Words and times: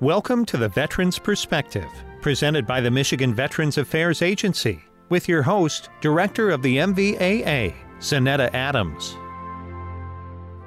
Welcome 0.00 0.46
to 0.46 0.56
the 0.56 0.70
Veterans 0.70 1.18
Perspective, 1.18 1.86
presented 2.22 2.66
by 2.66 2.80
the 2.80 2.90
Michigan 2.90 3.34
Veterans 3.34 3.76
Affairs 3.76 4.22
Agency, 4.22 4.80
with 5.10 5.28
your 5.28 5.42
host, 5.42 5.90
Director 6.00 6.48
of 6.48 6.62
the 6.62 6.78
MVAA, 6.78 7.74
Zaneta 7.98 8.48
Adams. 8.54 9.14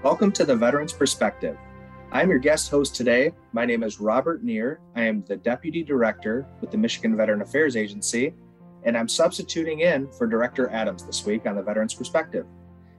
Welcome 0.03 0.31
to 0.33 0.45
the 0.45 0.55
Veterans 0.55 0.93
Perspective. 0.93 1.57
I'm 2.11 2.29
your 2.29 2.37
guest 2.37 2.69
host 2.69 2.93
today. 2.93 3.31
My 3.53 3.65
name 3.65 3.81
is 3.81 3.99
Robert 3.99 4.43
Neer. 4.43 4.79
I 4.95 5.05
am 5.05 5.23
the 5.23 5.37
Deputy 5.37 5.81
Director 5.81 6.45
with 6.61 6.69
the 6.69 6.77
Michigan 6.77 7.17
Veteran 7.17 7.41
Affairs 7.41 7.75
Agency, 7.75 8.35
and 8.83 8.95
I'm 8.95 9.09
substituting 9.09 9.79
in 9.79 10.11
for 10.11 10.27
Director 10.27 10.69
Adams 10.69 11.07
this 11.07 11.25
week 11.25 11.47
on 11.47 11.55
the 11.55 11.63
Veterans 11.63 11.95
Perspective. 11.95 12.45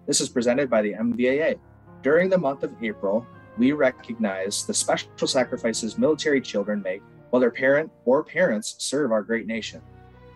This 0.09 0.21
is 0.21 0.29
presented 0.29 0.69
by 0.69 0.83
the 0.83 0.95
MVAA. 0.95 1.61
During 2.03 2.29
the 2.29 2.39
month 2.39 2.65
of 2.65 2.75
April, 2.83 3.25
we 3.59 3.73
recognize 3.73 4.65
the 4.65 4.75
special 4.75 5.27
sacrifices 5.27 5.99
military 5.99 6.41
children 6.41 6.83
make 6.83 7.03
while 7.31 7.41
their 7.41 7.51
parent 7.51 7.91
or 8.05 8.23
parents 8.25 8.77
serve 8.79 9.13
our 9.13 9.23
great 9.23 9.47
nation. 9.47 9.81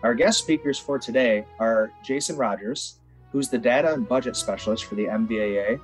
Our 0.03 0.13
guest 0.13 0.39
speakers 0.39 0.79
for 0.79 0.97
today 0.97 1.45
are 1.59 1.91
Jason 2.03 2.37
Rogers, 2.37 2.99
who's 3.31 3.49
the 3.49 3.57
data 3.57 3.93
and 3.93 4.07
budget 4.07 4.35
specialist 4.35 4.85
for 4.85 4.95
the 4.95 5.05
MVAA, 5.05 5.79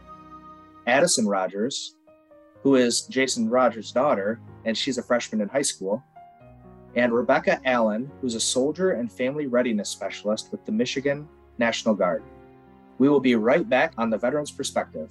Addison 0.88 1.28
Rogers, 1.28 1.96
who 2.64 2.76
is 2.76 3.02
Jason 3.02 3.50
Rogers' 3.50 3.92
daughter, 3.92 4.40
and 4.64 4.78
she's 4.78 4.98
a 4.98 5.04
freshman 5.04 5.42
in 5.42 5.50
high 5.50 5.62
school, 5.62 6.04
and 6.96 7.14
Rebecca 7.14 7.60
Allen, 7.66 8.10
who's 8.22 8.36
a 8.36 8.40
soldier 8.40 8.92
and 8.92 9.12
family 9.12 9.48
readiness 9.48 9.90
specialist 9.90 10.52
with 10.52 10.66
the 10.66 10.72
Michigan 10.72 11.28
National 11.58 11.94
Guard. 11.94 12.24
We 12.98 13.10
will 13.10 13.20
be 13.20 13.36
right 13.36 13.68
back 13.68 13.94
on 13.98 14.10
the 14.10 14.18
Veterans 14.18 14.52
Perspective. 14.52 15.10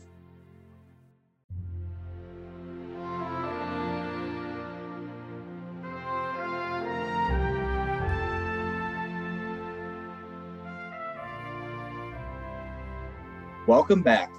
Welcome 13.66 14.02
back. 14.02 14.30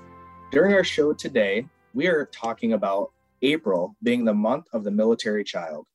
During 0.52 0.76
our 0.76 0.84
show 0.84 1.12
today, 1.12 1.66
we 1.96 2.06
are 2.06 2.30
talking 2.32 2.74
about 2.74 3.12
April 3.42 3.96
being 4.04 4.24
the 4.24 4.36
month 4.36 4.68
of 4.72 4.84
the 4.84 4.92
military 4.92 5.44
child. 5.44 5.88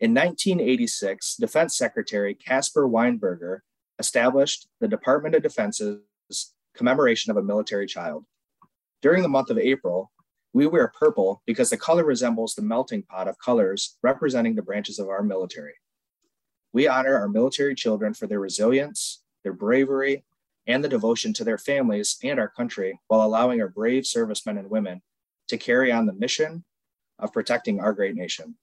In 0.00 0.12
1986, 0.12 1.36
Defense 1.36 1.78
Secretary 1.78 2.34
Caspar 2.34 2.88
Weinberger 2.88 3.60
established 4.00 4.66
the 4.80 4.88
Department 4.88 5.36
of 5.36 5.44
Defense's 5.44 6.00
commemoration 6.74 7.30
of 7.30 7.36
a 7.36 7.44
military 7.44 7.86
child. 7.86 8.24
During 9.02 9.22
the 9.22 9.28
month 9.28 9.50
of 9.50 9.58
April, 9.58 10.10
we 10.52 10.66
wear 10.66 10.92
purple 10.98 11.42
because 11.46 11.70
the 11.70 11.76
color 11.76 12.04
resembles 12.04 12.56
the 12.56 12.62
melting 12.62 13.04
pot 13.04 13.28
of 13.28 13.38
colors 13.38 13.98
representing 14.02 14.56
the 14.56 14.62
branches 14.62 14.98
of 14.98 15.08
our 15.08 15.22
military. 15.22 15.74
We 16.72 16.88
honor 16.88 17.14
our 17.14 17.28
military 17.28 17.76
children 17.76 18.14
for 18.14 18.26
their 18.26 18.40
resilience, 18.40 19.22
their 19.44 19.52
bravery, 19.52 20.24
and 20.66 20.82
the 20.82 20.88
devotion 20.88 21.32
to 21.34 21.44
their 21.44 21.58
families 21.58 22.16
and 22.22 22.38
our 22.38 22.48
country 22.48 22.98
while 23.08 23.26
allowing 23.26 23.60
our 23.60 23.68
brave 23.68 24.06
servicemen 24.06 24.58
and 24.58 24.70
women 24.70 25.02
to 25.48 25.58
carry 25.58 25.92
on 25.92 26.06
the 26.06 26.12
mission 26.12 26.64
of 27.18 27.32
protecting 27.32 27.80
our 27.80 27.92
great 27.92 28.14
nation. 28.14 28.56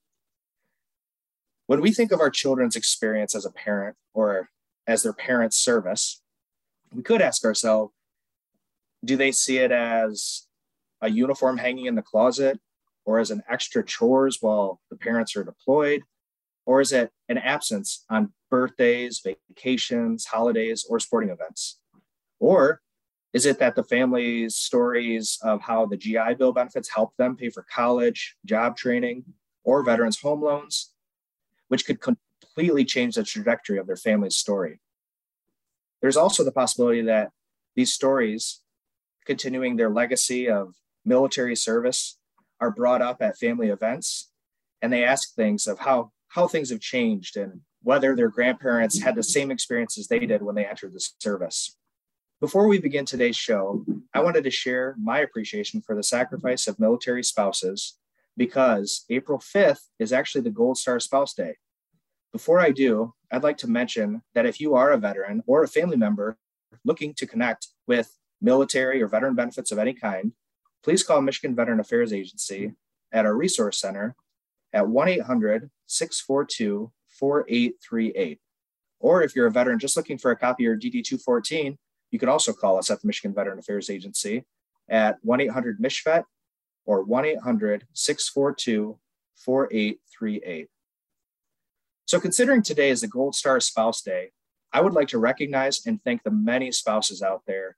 When 1.66 1.80
we 1.80 1.92
think 1.92 2.12
of 2.12 2.20
our 2.20 2.30
children's 2.30 2.76
experience 2.76 3.34
as 3.34 3.44
a 3.44 3.50
parent 3.50 3.96
or 4.14 4.50
as 4.86 5.02
their 5.02 5.12
parent's 5.12 5.56
service, 5.56 6.20
we 6.92 7.02
could 7.02 7.22
ask 7.22 7.44
ourselves 7.44 7.92
do 9.04 9.16
they 9.16 9.32
see 9.32 9.58
it 9.58 9.72
as 9.72 10.46
a 11.00 11.10
uniform 11.10 11.58
hanging 11.58 11.86
in 11.86 11.96
the 11.96 12.02
closet 12.02 12.60
or 13.04 13.18
as 13.18 13.30
an 13.30 13.42
extra 13.50 13.84
chores 13.84 14.38
while 14.40 14.80
the 14.90 14.96
parents 14.96 15.34
are 15.36 15.42
deployed? 15.42 16.02
Or 16.64 16.80
is 16.80 16.92
it 16.92 17.10
an 17.28 17.38
absence 17.38 18.04
on 18.08 18.32
birthdays, 18.48 19.20
vacations, 19.24 20.26
holidays, 20.26 20.86
or 20.88 21.00
sporting 21.00 21.30
events? 21.30 21.80
Or 22.42 22.82
is 23.32 23.46
it 23.46 23.60
that 23.60 23.76
the 23.76 23.84
family's 23.84 24.56
stories 24.56 25.38
of 25.42 25.60
how 25.60 25.86
the 25.86 25.96
GI 25.96 26.34
Bill 26.38 26.52
benefits 26.52 26.92
help 26.92 27.16
them 27.16 27.36
pay 27.36 27.50
for 27.50 27.64
college, 27.72 28.34
job 28.44 28.76
training, 28.76 29.24
or 29.62 29.84
veterans' 29.84 30.18
home 30.20 30.42
loans, 30.42 30.90
which 31.68 31.86
could 31.86 32.00
completely 32.00 32.84
change 32.84 33.14
the 33.14 33.22
trajectory 33.22 33.78
of 33.78 33.86
their 33.86 33.96
family's 33.96 34.36
story? 34.36 34.80
There's 36.00 36.16
also 36.16 36.42
the 36.42 36.50
possibility 36.50 37.00
that 37.02 37.30
these 37.76 37.92
stories, 37.92 38.62
continuing 39.24 39.76
their 39.76 39.88
legacy 39.88 40.50
of 40.50 40.74
military 41.04 41.54
service, 41.54 42.18
are 42.60 42.72
brought 42.72 43.02
up 43.02 43.22
at 43.22 43.38
family 43.38 43.68
events 43.68 44.32
and 44.82 44.92
they 44.92 45.04
ask 45.04 45.32
things 45.36 45.68
of 45.68 45.78
how, 45.78 46.10
how 46.26 46.48
things 46.48 46.70
have 46.70 46.80
changed 46.80 47.36
and 47.36 47.60
whether 47.84 48.16
their 48.16 48.30
grandparents 48.30 49.00
had 49.00 49.14
the 49.14 49.22
same 49.22 49.52
experiences 49.52 50.08
they 50.08 50.26
did 50.26 50.42
when 50.42 50.56
they 50.56 50.66
entered 50.66 50.92
the 50.92 51.08
service. 51.20 51.76
Before 52.42 52.66
we 52.66 52.80
begin 52.80 53.04
today's 53.04 53.36
show, 53.36 53.84
I 54.12 54.18
wanted 54.18 54.42
to 54.42 54.50
share 54.50 54.96
my 55.00 55.20
appreciation 55.20 55.80
for 55.80 55.94
the 55.94 56.02
sacrifice 56.02 56.66
of 56.66 56.80
military 56.80 57.22
spouses 57.22 57.98
because 58.36 59.04
April 59.08 59.38
5th 59.38 59.82
is 60.00 60.12
actually 60.12 60.40
the 60.40 60.50
Gold 60.50 60.76
Star 60.76 60.98
Spouse 60.98 61.34
Day. 61.34 61.54
Before 62.32 62.58
I 62.58 62.72
do, 62.72 63.14
I'd 63.30 63.44
like 63.44 63.58
to 63.58 63.70
mention 63.70 64.22
that 64.34 64.44
if 64.44 64.60
you 64.60 64.74
are 64.74 64.90
a 64.90 64.98
veteran 64.98 65.44
or 65.46 65.62
a 65.62 65.68
family 65.68 65.96
member 65.96 66.36
looking 66.84 67.14
to 67.14 67.28
connect 67.28 67.68
with 67.86 68.18
military 68.40 69.00
or 69.00 69.06
veteran 69.06 69.36
benefits 69.36 69.70
of 69.70 69.78
any 69.78 69.94
kind, 69.94 70.32
please 70.82 71.04
call 71.04 71.22
Michigan 71.22 71.54
Veteran 71.54 71.78
Affairs 71.78 72.12
Agency 72.12 72.72
at 73.12 73.24
our 73.24 73.36
resource 73.36 73.78
center 73.78 74.16
at 74.72 74.88
1 74.88 75.08
800 75.08 75.70
642 75.86 76.90
4838. 77.06 78.40
Or 78.98 79.22
if 79.22 79.36
you're 79.36 79.46
a 79.46 79.52
veteran 79.52 79.78
just 79.78 79.96
looking 79.96 80.18
for 80.18 80.32
a 80.32 80.36
copy 80.36 80.64
of 80.64 80.66
your 80.66 80.76
DD 80.76 81.04
214, 81.04 81.78
you 82.12 82.18
can 82.18 82.28
also 82.28 82.52
call 82.52 82.78
us 82.78 82.90
at 82.90 83.00
the 83.00 83.06
Michigan 83.06 83.34
Veteran 83.34 83.58
Affairs 83.58 83.90
Agency 83.90 84.44
at 84.88 85.18
1 85.22 85.40
800 85.40 85.80
MICHVET 85.80 86.24
or 86.84 87.02
1 87.02 87.24
800 87.24 87.86
642 87.92 88.98
4838. 89.34 90.68
So, 92.06 92.20
considering 92.20 92.62
today 92.62 92.90
is 92.90 93.00
the 93.00 93.08
Gold 93.08 93.34
Star 93.34 93.58
Spouse 93.58 94.02
Day, 94.02 94.30
I 94.72 94.82
would 94.82 94.92
like 94.92 95.08
to 95.08 95.18
recognize 95.18 95.84
and 95.86 96.02
thank 96.04 96.22
the 96.22 96.30
many 96.30 96.70
spouses 96.70 97.22
out 97.22 97.42
there 97.46 97.76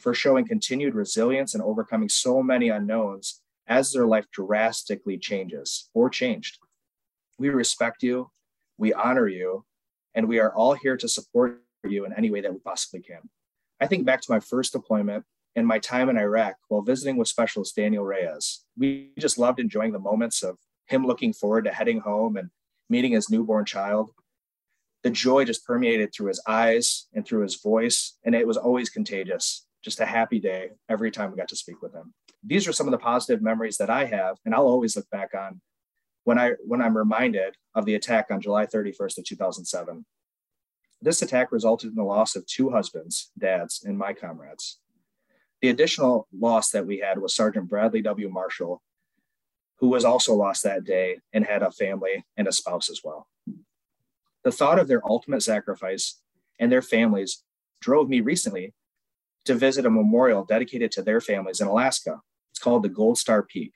for 0.00 0.12
showing 0.12 0.46
continued 0.46 0.94
resilience 0.94 1.54
and 1.54 1.62
overcoming 1.62 2.08
so 2.08 2.42
many 2.42 2.68
unknowns 2.68 3.40
as 3.68 3.92
their 3.92 4.06
life 4.06 4.26
drastically 4.32 5.16
changes 5.16 5.88
or 5.94 6.10
changed. 6.10 6.58
We 7.38 7.50
respect 7.50 8.02
you, 8.02 8.30
we 8.76 8.92
honor 8.92 9.28
you, 9.28 9.64
and 10.14 10.28
we 10.28 10.40
are 10.40 10.52
all 10.52 10.74
here 10.74 10.96
to 10.96 11.08
support 11.08 11.62
you 11.84 12.04
in 12.04 12.12
any 12.12 12.30
way 12.30 12.40
that 12.40 12.52
we 12.52 12.58
possibly 12.58 13.00
can. 13.00 13.28
I 13.82 13.86
think 13.86 14.06
back 14.06 14.20
to 14.20 14.30
my 14.30 14.38
first 14.38 14.72
deployment 14.72 15.24
and 15.56 15.66
my 15.66 15.80
time 15.80 16.08
in 16.08 16.16
Iraq 16.16 16.54
while 16.68 16.82
visiting 16.82 17.16
with 17.16 17.26
Specialist 17.26 17.74
Daniel 17.74 18.04
Reyes. 18.04 18.64
We 18.78 19.10
just 19.18 19.38
loved 19.38 19.58
enjoying 19.58 19.90
the 19.90 19.98
moments 19.98 20.44
of 20.44 20.56
him 20.86 21.04
looking 21.04 21.32
forward 21.32 21.64
to 21.64 21.72
heading 21.72 21.98
home 21.98 22.36
and 22.36 22.50
meeting 22.88 23.10
his 23.10 23.28
newborn 23.28 23.64
child. 23.64 24.10
The 25.02 25.10
joy 25.10 25.46
just 25.46 25.66
permeated 25.66 26.14
through 26.14 26.28
his 26.28 26.40
eyes 26.46 27.08
and 27.12 27.26
through 27.26 27.42
his 27.42 27.60
voice, 27.60 28.16
and 28.22 28.36
it 28.36 28.46
was 28.46 28.56
always 28.56 28.88
contagious. 28.88 29.66
Just 29.82 29.98
a 29.98 30.06
happy 30.06 30.38
day 30.38 30.70
every 30.88 31.10
time 31.10 31.32
we 31.32 31.36
got 31.36 31.48
to 31.48 31.56
speak 31.56 31.82
with 31.82 31.92
him. 31.92 32.14
These 32.44 32.68
are 32.68 32.72
some 32.72 32.86
of 32.86 32.92
the 32.92 32.98
positive 32.98 33.42
memories 33.42 33.78
that 33.78 33.90
I 33.90 34.04
have, 34.04 34.36
and 34.44 34.54
I'll 34.54 34.68
always 34.68 34.94
look 34.94 35.10
back 35.10 35.34
on 35.34 35.60
when 36.22 36.38
I 36.38 36.52
when 36.64 36.80
I'm 36.80 36.96
reminded 36.96 37.56
of 37.74 37.84
the 37.84 37.96
attack 37.96 38.26
on 38.30 38.40
July 38.40 38.64
31st 38.64 39.18
of 39.18 39.24
2007. 39.24 40.06
This 41.02 41.20
attack 41.20 41.50
resulted 41.50 41.90
in 41.90 41.96
the 41.96 42.04
loss 42.04 42.36
of 42.36 42.46
two 42.46 42.70
husbands, 42.70 43.32
dads, 43.36 43.82
and 43.84 43.98
my 43.98 44.12
comrades. 44.12 44.78
The 45.60 45.68
additional 45.68 46.28
loss 46.32 46.70
that 46.70 46.86
we 46.86 46.98
had 46.98 47.18
was 47.18 47.34
Sergeant 47.34 47.68
Bradley 47.68 48.02
W. 48.02 48.28
Marshall, 48.28 48.80
who 49.78 49.88
was 49.88 50.04
also 50.04 50.32
lost 50.32 50.62
that 50.62 50.84
day 50.84 51.18
and 51.32 51.44
had 51.44 51.62
a 51.62 51.72
family 51.72 52.24
and 52.36 52.46
a 52.46 52.52
spouse 52.52 52.88
as 52.88 53.00
well. 53.02 53.26
The 54.44 54.52
thought 54.52 54.78
of 54.78 54.86
their 54.86 55.04
ultimate 55.04 55.42
sacrifice 55.42 56.20
and 56.60 56.70
their 56.70 56.82
families 56.82 57.42
drove 57.80 58.08
me 58.08 58.20
recently 58.20 58.72
to 59.44 59.56
visit 59.56 59.84
a 59.84 59.90
memorial 59.90 60.44
dedicated 60.44 60.92
to 60.92 61.02
their 61.02 61.20
families 61.20 61.60
in 61.60 61.66
Alaska. 61.66 62.20
It's 62.52 62.60
called 62.60 62.84
the 62.84 62.88
Gold 62.88 63.18
Star 63.18 63.42
Peak. 63.42 63.72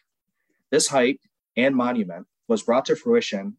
This 0.70 0.86
hike 0.86 1.20
and 1.56 1.74
monument 1.74 2.28
was 2.46 2.62
brought 2.62 2.84
to 2.84 2.94
fruition 2.94 3.56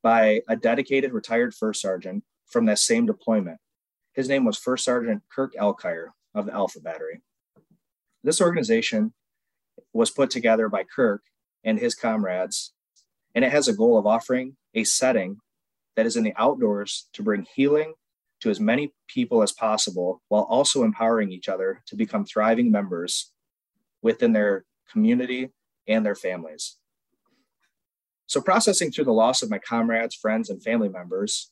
by 0.00 0.42
a 0.48 0.54
dedicated 0.54 1.12
retired 1.12 1.54
first 1.54 1.80
sergeant 1.80 2.22
from 2.46 2.66
that 2.66 2.78
same 2.78 3.06
deployment. 3.06 3.58
His 4.12 4.28
name 4.28 4.44
was 4.44 4.58
First 4.58 4.84
Sergeant 4.84 5.22
Kirk 5.34 5.54
Alkire 5.54 6.08
of 6.34 6.46
the 6.46 6.52
Alpha 6.52 6.80
Battery. 6.80 7.20
This 8.22 8.40
organization 8.40 9.12
was 9.92 10.10
put 10.10 10.30
together 10.30 10.68
by 10.68 10.84
Kirk 10.84 11.22
and 11.64 11.78
his 11.78 11.94
comrades, 11.94 12.72
and 13.34 13.44
it 13.44 13.50
has 13.50 13.68
a 13.68 13.74
goal 13.74 13.98
of 13.98 14.06
offering 14.06 14.56
a 14.74 14.84
setting 14.84 15.38
that 15.96 16.06
is 16.06 16.16
in 16.16 16.24
the 16.24 16.34
outdoors 16.36 17.08
to 17.12 17.22
bring 17.22 17.46
healing 17.54 17.94
to 18.40 18.50
as 18.50 18.60
many 18.60 18.92
people 19.08 19.42
as 19.42 19.52
possible 19.52 20.22
while 20.28 20.42
also 20.42 20.82
empowering 20.82 21.30
each 21.30 21.48
other 21.48 21.82
to 21.86 21.96
become 21.96 22.24
thriving 22.24 22.70
members 22.70 23.32
within 24.02 24.32
their 24.32 24.64
community 24.90 25.50
and 25.88 26.04
their 26.04 26.14
families. 26.14 26.76
So, 28.26 28.40
processing 28.40 28.90
through 28.90 29.04
the 29.04 29.12
loss 29.12 29.42
of 29.42 29.50
my 29.50 29.58
comrades, 29.58 30.14
friends, 30.14 30.50
and 30.50 30.62
family 30.62 30.88
members 30.88 31.50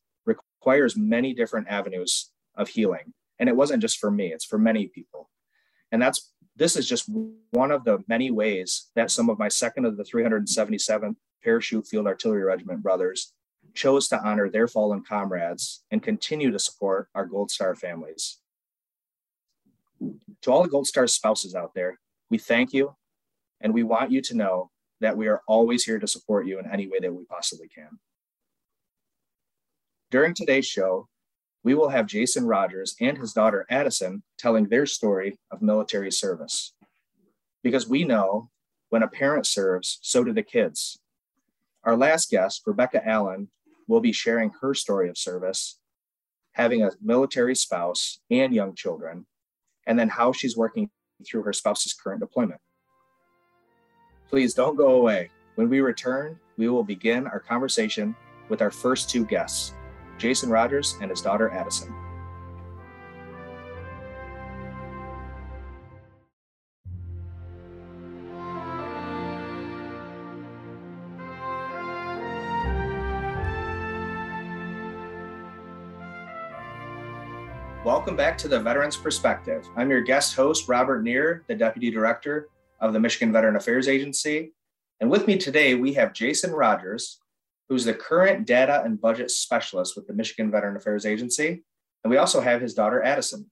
requires 0.62 0.97
many 0.97 1.35
different 1.35 1.67
avenues 1.67 2.31
of 2.55 2.69
healing. 2.69 3.12
And 3.41 3.49
it 3.49 3.56
wasn't 3.56 3.82
just 3.82 3.99
for 3.99 4.12
me, 4.12 4.32
it's 4.32 4.44
for 4.44 4.59
many 4.59 4.87
people. 4.87 5.29
And 5.91 6.00
that's 6.00 6.32
this 6.55 6.76
is 6.76 6.87
just 6.87 7.09
one 7.50 7.73
of 7.73 7.82
the 7.85 7.99
many 8.06 8.31
ways 8.31 8.91
that 8.94 9.11
some 9.11 9.29
of 9.29 9.38
my 9.38 9.49
second 9.49 9.87
of 9.87 9.97
the 9.97 10.05
377th 10.05 11.17
Parachute 11.43 11.87
Field 11.88 12.06
Artillery 12.06 12.44
Regiment 12.44 12.82
brothers 12.82 13.32
chose 13.75 14.06
to 14.09 14.23
honor 14.23 14.49
their 14.49 14.69
fallen 14.69 15.03
comrades 15.03 15.82
and 15.91 16.03
continue 16.03 16.53
to 16.53 16.59
support 16.59 17.09
our 17.14 17.26
Gold 17.26 17.50
Star 17.50 17.75
families. 17.75 18.38
To 20.43 20.53
all 20.53 20.62
the 20.62 20.69
Gold 20.69 20.87
Star 20.87 21.06
spouses 21.09 21.56
out 21.56 21.73
there, 21.75 21.99
we 22.31 22.38
thank 22.38 22.73
you 22.73 22.94
and 23.61 23.75
we 23.75 23.82
want 23.82 24.12
you 24.12 24.20
to 24.23 24.37
know 24.37 24.70
that 25.00 25.17
we 25.17 25.26
are 25.26 25.43
always 25.49 25.85
here 25.85 25.99
to 25.99 26.06
support 26.06 26.47
you 26.47 26.61
in 26.61 26.70
any 26.70 26.87
way 26.87 26.99
that 27.00 27.12
we 27.12 27.25
possibly 27.25 27.69
can. 27.69 27.99
During 30.12 30.35
today's 30.35 30.67
show, 30.67 31.09
we 31.64 31.73
will 31.73 31.88
have 31.88 32.06
Jason 32.06 32.44
Rogers 32.47 32.94
and 33.00 33.17
his 33.17 33.32
daughter 33.32 33.64
Addison 33.70 34.23
telling 34.37 34.69
their 34.69 34.85
story 34.85 35.38
of 35.50 35.62
military 35.62 36.12
service. 36.12 36.75
Because 37.62 37.88
we 37.88 38.05
know 38.05 38.50
when 38.91 39.03
a 39.03 39.09
parent 39.09 39.47
serves, 39.47 39.99
so 40.03 40.23
do 40.23 40.35
the 40.35 40.43
kids. 40.43 40.99
Our 41.85 41.97
last 41.97 42.29
guest, 42.31 42.61
Rebecca 42.67 43.00
Allen, 43.09 43.49
will 43.88 44.00
be 44.00 44.12
sharing 44.12 44.50
her 44.61 44.75
story 44.75 45.09
of 45.09 45.17
service, 45.17 45.79
having 46.53 46.82
a 46.82 46.91
military 47.00 47.55
spouse 47.55 48.20
and 48.31 48.53
young 48.53 48.75
children, 48.75 49.25
and 49.87 49.99
then 49.99 50.11
how 50.11 50.31
she's 50.32 50.59
working 50.59 50.91
through 51.26 51.44
her 51.44 51.55
spouse's 51.55 51.94
current 51.94 52.20
deployment. 52.20 52.61
Please 54.29 54.53
don't 54.53 54.76
go 54.76 54.97
away. 54.97 55.31
When 55.55 55.70
we 55.70 55.81
return, 55.81 56.38
we 56.59 56.69
will 56.69 56.85
begin 56.85 57.26
our 57.26 57.41
conversation 57.41 58.14
with 58.50 58.61
our 58.61 58.70
first 58.70 59.09
two 59.09 59.25
guests, 59.25 59.73
Jason 60.22 60.50
Rogers 60.50 60.96
and 61.00 61.10
his 61.10 61.20
daughter 61.20 61.50
Addison. 61.50 61.92
Welcome 77.84 78.14
back 78.14 78.38
to 78.38 78.46
the 78.46 78.60
Veterans 78.60 78.96
Perspective. 78.96 79.68
I'm 79.76 79.90
your 79.90 80.02
guest 80.02 80.36
host, 80.36 80.68
Robert 80.68 81.02
Neer, 81.02 81.42
the 81.48 81.56
Deputy 81.56 81.90
Director 81.90 82.48
of 82.78 82.92
the 82.92 83.00
Michigan 83.00 83.32
Veteran 83.32 83.56
Affairs 83.56 83.88
Agency. 83.88 84.52
And 85.00 85.10
with 85.10 85.26
me 85.26 85.36
today, 85.36 85.75
we 85.75 85.94
have 85.94 86.12
Jason 86.12 86.52
Rogers, 86.52 87.18
who's 87.69 87.85
the 87.85 87.94
current 87.94 88.47
data 88.47 88.82
and 88.85 89.00
budget 89.00 89.31
specialist 89.31 89.97
with 89.97 90.06
the 90.06 90.12
Michigan 90.12 90.50
Veteran 90.50 90.76
Affairs 90.76 91.06
Agency. 91.06 91.64
And 92.05 92.11
we 92.11 92.17
also 92.17 92.41
have 92.41 92.61
his 92.61 92.75
daughter, 92.75 93.03
Addison. 93.03 93.50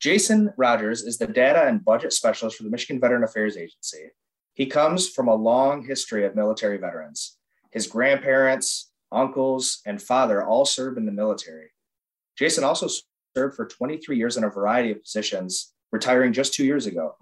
Jason 0.00 0.52
Rogers 0.56 1.02
is 1.02 1.18
the 1.18 1.26
data 1.26 1.66
and 1.66 1.84
budget 1.84 2.12
specialist 2.12 2.56
for 2.56 2.64
the 2.64 2.70
Michigan 2.70 3.00
Veteran 3.00 3.24
Affairs 3.24 3.56
Agency. 3.56 4.10
He 4.54 4.66
comes 4.66 5.08
from 5.08 5.28
a 5.28 5.34
long 5.34 5.84
history 5.84 6.24
of 6.24 6.34
military 6.34 6.78
veterans. 6.78 7.36
His 7.70 7.86
grandparents, 7.86 8.90
uncles, 9.12 9.80
and 9.86 10.00
father 10.00 10.44
all 10.44 10.64
served 10.64 10.98
in 10.98 11.06
the 11.06 11.12
military. 11.12 11.68
Jason 12.38 12.64
also 12.64 12.88
served 13.36 13.56
for 13.56 13.66
23 13.66 14.16
years 14.16 14.36
in 14.36 14.44
a 14.44 14.50
variety 14.50 14.90
of 14.90 15.02
positions, 15.02 15.72
retiring 15.92 16.32
just 16.32 16.54
two 16.54 16.64
years 16.64 16.86
ago. 16.86 17.16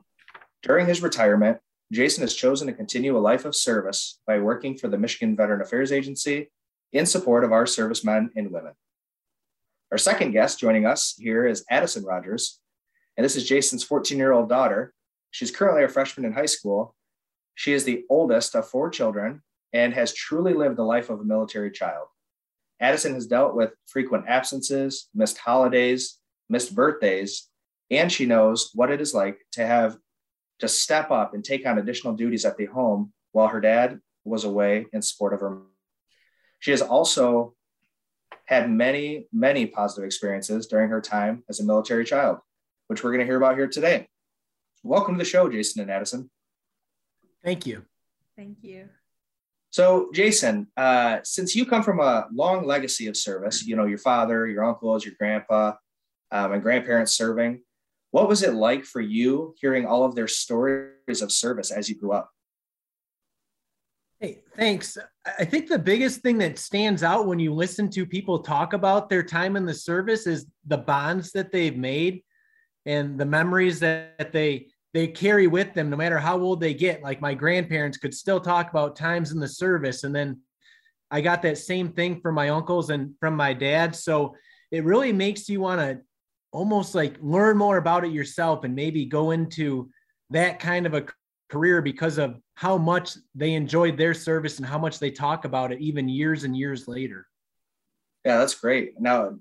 During 0.63 0.87
his 0.87 1.03
retirement, 1.03 1.59
Jason 1.95 2.23
has 2.23 2.35
chosen 2.35 2.67
to 2.67 2.73
continue 2.73 3.17
a 3.17 3.21
life 3.21 3.45
of 3.45 3.55
service 3.55 4.19
by 4.27 4.39
working 4.39 4.77
for 4.77 4.89
the 4.89 4.99
Michigan 4.99 5.37
Veteran 5.37 5.61
Affairs 5.61 5.93
Agency 5.93 6.51
in 6.93 7.07
support 7.07 7.45
of 7.45 7.53
our 7.53 7.67
servicemen 7.67 8.31
and 8.35 8.51
women. 8.51 8.73
Our 9.93 9.99
second 9.99 10.33
guest 10.33 10.59
joining 10.59 10.87
us 10.87 11.15
here 11.17 11.47
is 11.47 11.65
Addison 11.71 12.05
Rogers, 12.05 12.59
and 13.17 13.25
this 13.25 13.37
is 13.37 13.49
Jason's 13.49 13.85
14 13.85 14.19
year 14.19 14.33
old 14.33 14.49
daughter. 14.49 14.93
She's 15.31 15.53
currently 15.53 15.85
a 15.85 15.89
freshman 15.89 16.27
in 16.27 16.33
high 16.33 16.47
school. 16.47 16.97
She 17.55 17.73
is 17.73 17.85
the 17.85 18.05
oldest 18.11 18.57
of 18.57 18.69
four 18.69 18.91
children 18.91 19.43
and 19.73 19.95
has 19.95 20.13
truly 20.13 20.53
lived 20.53 20.77
the 20.77 20.83
life 20.83 21.11
of 21.11 21.21
a 21.21 21.25
military 21.25 21.71
child. 21.71 22.09
Addison 22.81 23.15
has 23.15 23.29
dealt 23.29 23.55
with 23.55 23.71
frequent 23.87 24.25
absences, 24.27 25.09
missed 25.15 25.39
holidays, 25.39 26.19
missed 26.49 26.75
birthdays, 26.75 27.49
and 27.89 28.11
she 28.11 28.27
knows 28.27 28.71
what 28.75 28.91
it 28.91 29.01
is 29.01 29.15
like 29.15 29.39
to 29.53 29.65
have 29.65 29.97
to 30.61 30.69
step 30.69 31.11
up 31.11 31.35
and 31.35 31.45
take 31.45 31.67
on 31.67 31.79
additional 31.79 32.15
duties 32.15 32.45
at 32.45 32.57
the 32.57 32.67
home 32.67 33.13
while 33.33 33.49
her 33.49 33.61
dad 33.61 34.01
was 34.25 34.45
away 34.45 34.87
in 34.93 35.03
support 35.03 35.35
of 35.35 35.41
her. 35.41 35.63
She 36.61 36.71
has 36.71 36.83
also 36.83 37.55
had 38.47 38.71
many, 38.71 39.27
many 39.33 39.67
positive 39.67 40.05
experiences 40.05 40.67
during 40.67 40.91
her 40.91 41.01
time 41.01 41.43
as 41.49 41.61
a 41.61 41.65
military 41.65 42.05
child, 42.05 42.39
which 42.89 43.03
we're 43.03 43.11
going 43.11 43.21
to 43.21 43.27
hear 43.27 43.37
about 43.37 43.57
here 43.57 43.67
today. 43.67 44.09
Welcome 44.83 45.15
to 45.15 45.19
the 45.19 45.25
show, 45.25 45.49
Jason 45.49 45.83
and 45.83 45.91
Addison. 45.91 46.31
Thank 47.43 47.67
you. 47.67 47.85
Thank 48.37 48.59
you. 48.63 48.89
So, 49.71 50.11
Jason, 50.15 50.69
uh, 50.77 51.19
since 51.25 51.57
you 51.57 51.67
come 51.67 51.83
from 51.83 52.01
a 52.01 52.27
long 52.33 52.65
legacy 52.65 53.09
of 53.09 53.17
service, 53.17 53.67
you 53.67 53.77
know, 53.77 53.87
your 53.87 53.99
father, 53.99 54.47
your 54.47 54.65
uncles, 54.65 55.05
your 55.05 55.15
grandpa, 55.19 55.73
um, 56.31 56.53
and 56.53 56.63
grandparents 56.63 57.13
serving, 57.13 57.63
what 58.15 58.29
was 58.29 58.45
it 58.45 58.55
like 58.55 58.85
for 58.85 59.01
you 59.01 59.57
hearing 59.61 59.87
all 59.87 60.05
of 60.05 60.15
their 60.15 60.29
stories 60.29 61.21
of 61.21 61.33
service 61.33 61.73
as 61.73 61.89
you 61.89 61.97
grew 61.97 62.13
up? 62.13 62.31
Hey, 64.21 64.43
thanks. 64.55 64.97
I 65.37 65.45
think 65.45 65.69
the 65.69 65.81
biggest 65.81 66.21
thing 66.21 66.39
that 66.39 66.57
stands 66.57 67.03
out 67.03 67.27
when 67.27 67.41
you 67.41 67.53
listen 67.53 67.91
to 67.91 68.07
people 68.07 68.39
talk 68.39 68.73
about 68.73 69.09
their 69.09 69.25
time 69.25 69.57
in 69.57 69.67
the 69.67 69.75
service 69.75 70.29
is 70.29 70.47
the 70.65 70.79
bonds 70.79 71.33
that 71.33 71.51
they've 71.51 71.77
made 71.77 72.23
and 72.87 73.19
the 73.19 73.27
memories 73.27 73.81
that 73.81 74.31
they 74.31 74.69
they 74.93 75.09
carry 75.09 75.49
with 75.49 75.75
them 75.75 75.91
no 75.91 75.97
matter 75.97 76.19
how 76.19 76.39
old 76.39 76.61
they 76.61 76.73
get. 76.73 77.03
Like 77.03 77.21
my 77.21 77.35
grandparents 77.35 77.99
could 77.99 78.15
still 78.15 78.39
talk 78.39 78.71
about 78.71 78.95
times 78.95 79.33
in 79.33 79.41
the 79.41 79.49
service 79.49 80.05
and 80.05 80.15
then 80.15 80.41
I 81.11 81.21
got 81.21 81.43
that 81.43 81.59
same 81.59 81.89
thing 81.89 82.21
from 82.21 82.37
my 82.37 82.51
uncles 82.51 82.91
and 82.91 83.15
from 83.19 83.35
my 83.35 83.55
dad. 83.55 83.97
So 83.97 84.37
it 84.71 84.85
really 84.85 85.13
makes 85.13 85.49
you 85.49 85.61
want 85.61 85.81
to 85.81 86.01
almost 86.55 86.95
like 86.95 87.17
learn 87.21 87.57
more 87.59 87.79
about 87.79 88.05
it 88.05 88.13
yourself 88.13 88.63
and 88.63 88.75
maybe 88.75 89.05
go 89.05 89.33
into 89.33 89.91
that 90.31 90.61
kind 90.61 90.87
of 90.87 90.95
a 90.95 91.05
career 91.51 91.83
because 91.83 92.17
of 92.17 92.37
how 92.55 92.79
much 92.79 93.17
they 93.35 93.55
enjoyed 93.55 93.99
their 93.99 94.15
service 94.15 94.59
and 94.59 94.67
how 94.67 94.79
much 94.79 95.01
they 95.01 95.11
talk 95.11 95.45
about 95.45 95.73
it 95.73 95.81
even 95.81 96.09
years 96.09 96.45
and 96.45 96.57
years 96.57 96.87
later. 96.87 97.27
Yeah, 98.25 98.39
that's 98.39 98.55
great. 98.55 98.99
Now 99.01 99.35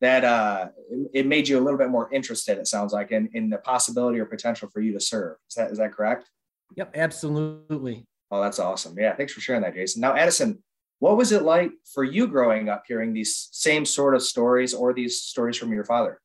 that 0.00 0.24
uh, 0.24 0.68
it 1.14 1.26
made 1.26 1.48
you 1.48 1.58
a 1.58 1.62
little 1.62 1.78
bit 1.78 1.90
more 1.90 2.12
interested, 2.12 2.58
it 2.58 2.66
sounds 2.66 2.92
like, 2.92 3.10
in, 3.10 3.28
in 3.34 3.50
the 3.50 3.58
possibility 3.58 4.18
or 4.18 4.26
potential 4.26 4.68
for 4.68 4.80
you 4.80 4.92
to 4.92 5.00
serve. 5.00 5.36
Is 5.48 5.54
that 5.54 5.70
is 5.70 5.78
that 5.78 5.92
correct? 5.92 6.28
Yep, 6.76 6.96
absolutely. 6.96 8.04
Oh, 8.30 8.42
that's 8.42 8.58
awesome. 8.58 8.96
Yeah, 8.98 9.14
thanks 9.14 9.32
for 9.32 9.40
sharing 9.40 9.62
that, 9.62 9.74
Jason. 9.74 10.02
Now, 10.02 10.14
Addison, 10.14 10.62
what 10.98 11.16
was 11.16 11.32
it 11.32 11.42
like 11.42 11.70
for 11.94 12.04
you 12.04 12.26
growing 12.26 12.68
up 12.68 12.82
hearing 12.86 13.14
these 13.14 13.48
same 13.52 13.84
sort 13.84 14.14
of 14.14 14.22
stories 14.22 14.74
or 14.74 14.92
these 14.92 15.22
stories 15.22 15.56
from 15.56 15.72
your 15.72 15.84
father? 15.84 16.20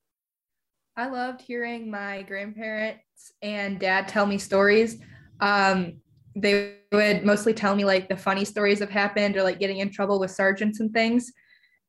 I 0.95 1.07
loved 1.07 1.41
hearing 1.41 1.89
my 1.89 2.21
grandparents 2.21 3.31
and 3.41 3.79
dad 3.79 4.07
tell 4.07 4.27
me 4.27 4.37
stories. 4.37 4.99
Um, 5.39 5.97
they 6.35 6.75
would 6.91 7.25
mostly 7.25 7.53
tell 7.53 7.75
me 7.75 7.83
like 7.83 8.09
the 8.09 8.17
funny 8.17 8.45
stories 8.45 8.79
have 8.79 8.91
happened 8.91 9.35
or 9.35 9.41
like 9.41 9.59
getting 9.59 9.79
in 9.79 9.89
trouble 9.89 10.19
with 10.19 10.29
sergeants 10.29 10.79
and 10.81 10.93
things. 10.93 11.31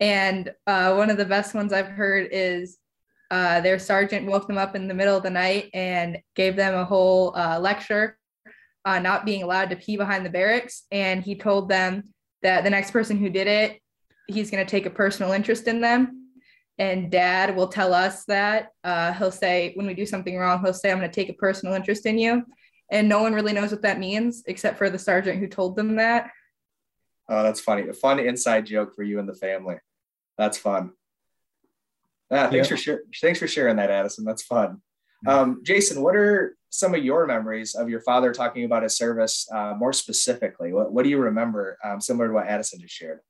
And 0.00 0.50
uh, 0.66 0.94
one 0.94 1.10
of 1.10 1.18
the 1.18 1.26
best 1.26 1.54
ones 1.54 1.72
I've 1.72 1.88
heard 1.88 2.28
is 2.32 2.78
uh, 3.30 3.60
their 3.60 3.78
sergeant 3.78 4.26
woke 4.26 4.46
them 4.46 4.56
up 4.56 4.74
in 4.74 4.88
the 4.88 4.94
middle 4.94 5.16
of 5.18 5.22
the 5.22 5.30
night 5.30 5.68
and 5.74 6.18
gave 6.34 6.56
them 6.56 6.74
a 6.74 6.84
whole 6.84 7.36
uh, 7.36 7.60
lecture 7.60 8.18
on 8.86 9.02
not 9.02 9.26
being 9.26 9.42
allowed 9.42 9.68
to 9.70 9.76
pee 9.76 9.98
behind 9.98 10.24
the 10.24 10.30
barracks. 10.30 10.84
And 10.90 11.22
he 11.22 11.36
told 11.36 11.68
them 11.68 12.04
that 12.42 12.64
the 12.64 12.70
next 12.70 12.90
person 12.90 13.18
who 13.18 13.28
did 13.28 13.48
it, 13.48 13.80
he's 14.28 14.50
going 14.50 14.64
to 14.64 14.70
take 14.70 14.86
a 14.86 14.90
personal 14.90 15.32
interest 15.32 15.68
in 15.68 15.82
them 15.82 16.23
and 16.78 17.10
dad 17.10 17.54
will 17.54 17.68
tell 17.68 17.94
us 17.94 18.24
that 18.24 18.72
uh, 18.82 19.12
he'll 19.12 19.30
say 19.30 19.72
when 19.74 19.86
we 19.86 19.94
do 19.94 20.06
something 20.06 20.36
wrong 20.36 20.60
he'll 20.62 20.74
say 20.74 20.90
i'm 20.90 20.98
going 20.98 21.08
to 21.08 21.14
take 21.14 21.28
a 21.28 21.34
personal 21.34 21.74
interest 21.74 22.06
in 22.06 22.18
you 22.18 22.44
and 22.90 23.08
no 23.08 23.22
one 23.22 23.34
really 23.34 23.52
knows 23.52 23.70
what 23.70 23.82
that 23.82 23.98
means 23.98 24.42
except 24.46 24.78
for 24.78 24.90
the 24.90 24.98
sergeant 24.98 25.38
who 25.38 25.48
told 25.48 25.76
them 25.76 25.96
that. 25.96 26.30
Oh 27.28 27.42
that's 27.42 27.60
funny. 27.60 27.88
A 27.88 27.92
fun 27.94 28.18
inside 28.18 28.66
joke 28.66 28.94
for 28.94 29.02
you 29.02 29.18
and 29.18 29.28
the 29.28 29.34
family. 29.34 29.76
That's 30.36 30.58
fun. 30.58 30.92
Ah, 32.30 32.48
thanks 32.50 32.68
yeah. 32.68 32.76
for 32.76 32.76
sure 32.76 33.00
thanks 33.20 33.38
for 33.38 33.48
sharing 33.48 33.76
that 33.76 33.90
addison. 33.90 34.24
That's 34.24 34.42
fun. 34.42 34.80
Um, 35.26 35.62
jason 35.62 36.02
what 36.02 36.16
are 36.16 36.56
some 36.68 36.94
of 36.94 37.02
your 37.02 37.26
memories 37.26 37.74
of 37.74 37.88
your 37.88 38.00
father 38.00 38.32
talking 38.32 38.64
about 38.64 38.82
his 38.82 38.96
service 38.96 39.48
uh, 39.52 39.74
more 39.76 39.92
specifically? 39.92 40.72
What, 40.72 40.92
what 40.92 41.04
do 41.04 41.08
you 41.08 41.18
remember 41.18 41.78
um, 41.84 42.00
similar 42.00 42.28
to 42.28 42.34
what 42.34 42.46
addison 42.46 42.80
just 42.80 42.94
shared 42.94 43.20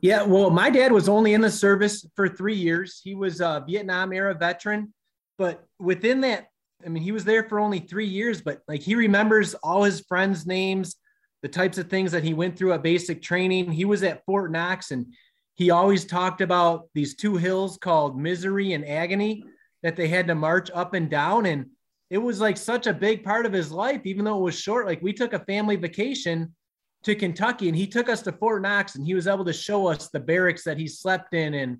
yeah, 0.00 0.22
well, 0.22 0.50
my 0.50 0.70
dad 0.70 0.92
was 0.92 1.08
only 1.08 1.34
in 1.34 1.40
the 1.40 1.50
service 1.50 2.06
for 2.16 2.28
three 2.28 2.56
years. 2.56 3.00
He 3.02 3.14
was 3.14 3.40
a 3.40 3.64
Vietnam 3.66 4.12
era 4.12 4.34
veteran, 4.34 4.92
but 5.38 5.64
within 5.78 6.20
that, 6.22 6.48
I 6.84 6.88
mean, 6.88 7.02
he 7.02 7.12
was 7.12 7.24
there 7.24 7.48
for 7.48 7.60
only 7.60 7.78
three 7.78 8.06
years, 8.06 8.42
but 8.42 8.62
like 8.66 8.82
he 8.82 8.94
remembers 8.94 9.54
all 9.54 9.84
his 9.84 10.00
friends' 10.00 10.46
names, 10.46 10.96
the 11.42 11.48
types 11.48 11.78
of 11.78 11.88
things 11.88 12.12
that 12.12 12.24
he 12.24 12.34
went 12.34 12.56
through 12.56 12.72
at 12.72 12.82
basic 12.82 13.22
training. 13.22 13.70
He 13.70 13.84
was 13.84 14.02
at 14.02 14.24
Fort 14.24 14.50
Knox 14.50 14.90
and 14.90 15.06
he 15.54 15.70
always 15.70 16.04
talked 16.04 16.40
about 16.40 16.88
these 16.94 17.14
two 17.14 17.36
hills 17.36 17.76
called 17.76 18.18
misery 18.18 18.72
and 18.72 18.86
agony 18.86 19.44
that 19.82 19.96
they 19.96 20.08
had 20.08 20.26
to 20.28 20.34
march 20.34 20.70
up 20.74 20.94
and 20.94 21.10
down. 21.10 21.46
And 21.46 21.66
it 22.10 22.18
was 22.18 22.40
like 22.40 22.56
such 22.56 22.86
a 22.86 22.94
big 22.94 23.22
part 23.22 23.46
of 23.46 23.52
his 23.52 23.70
life, 23.70 24.02
even 24.04 24.24
though 24.24 24.38
it 24.38 24.42
was 24.42 24.58
short. 24.58 24.86
Like 24.86 25.02
we 25.02 25.12
took 25.12 25.32
a 25.32 25.44
family 25.44 25.76
vacation 25.76 26.54
to 27.04 27.14
Kentucky 27.14 27.68
and 27.68 27.76
he 27.76 27.86
took 27.86 28.08
us 28.08 28.22
to 28.22 28.32
Fort 28.32 28.62
Knox 28.62 28.94
and 28.94 29.04
he 29.04 29.14
was 29.14 29.26
able 29.26 29.44
to 29.44 29.52
show 29.52 29.86
us 29.86 30.08
the 30.08 30.20
barracks 30.20 30.64
that 30.64 30.78
he 30.78 30.86
slept 30.86 31.34
in 31.34 31.54
and 31.54 31.78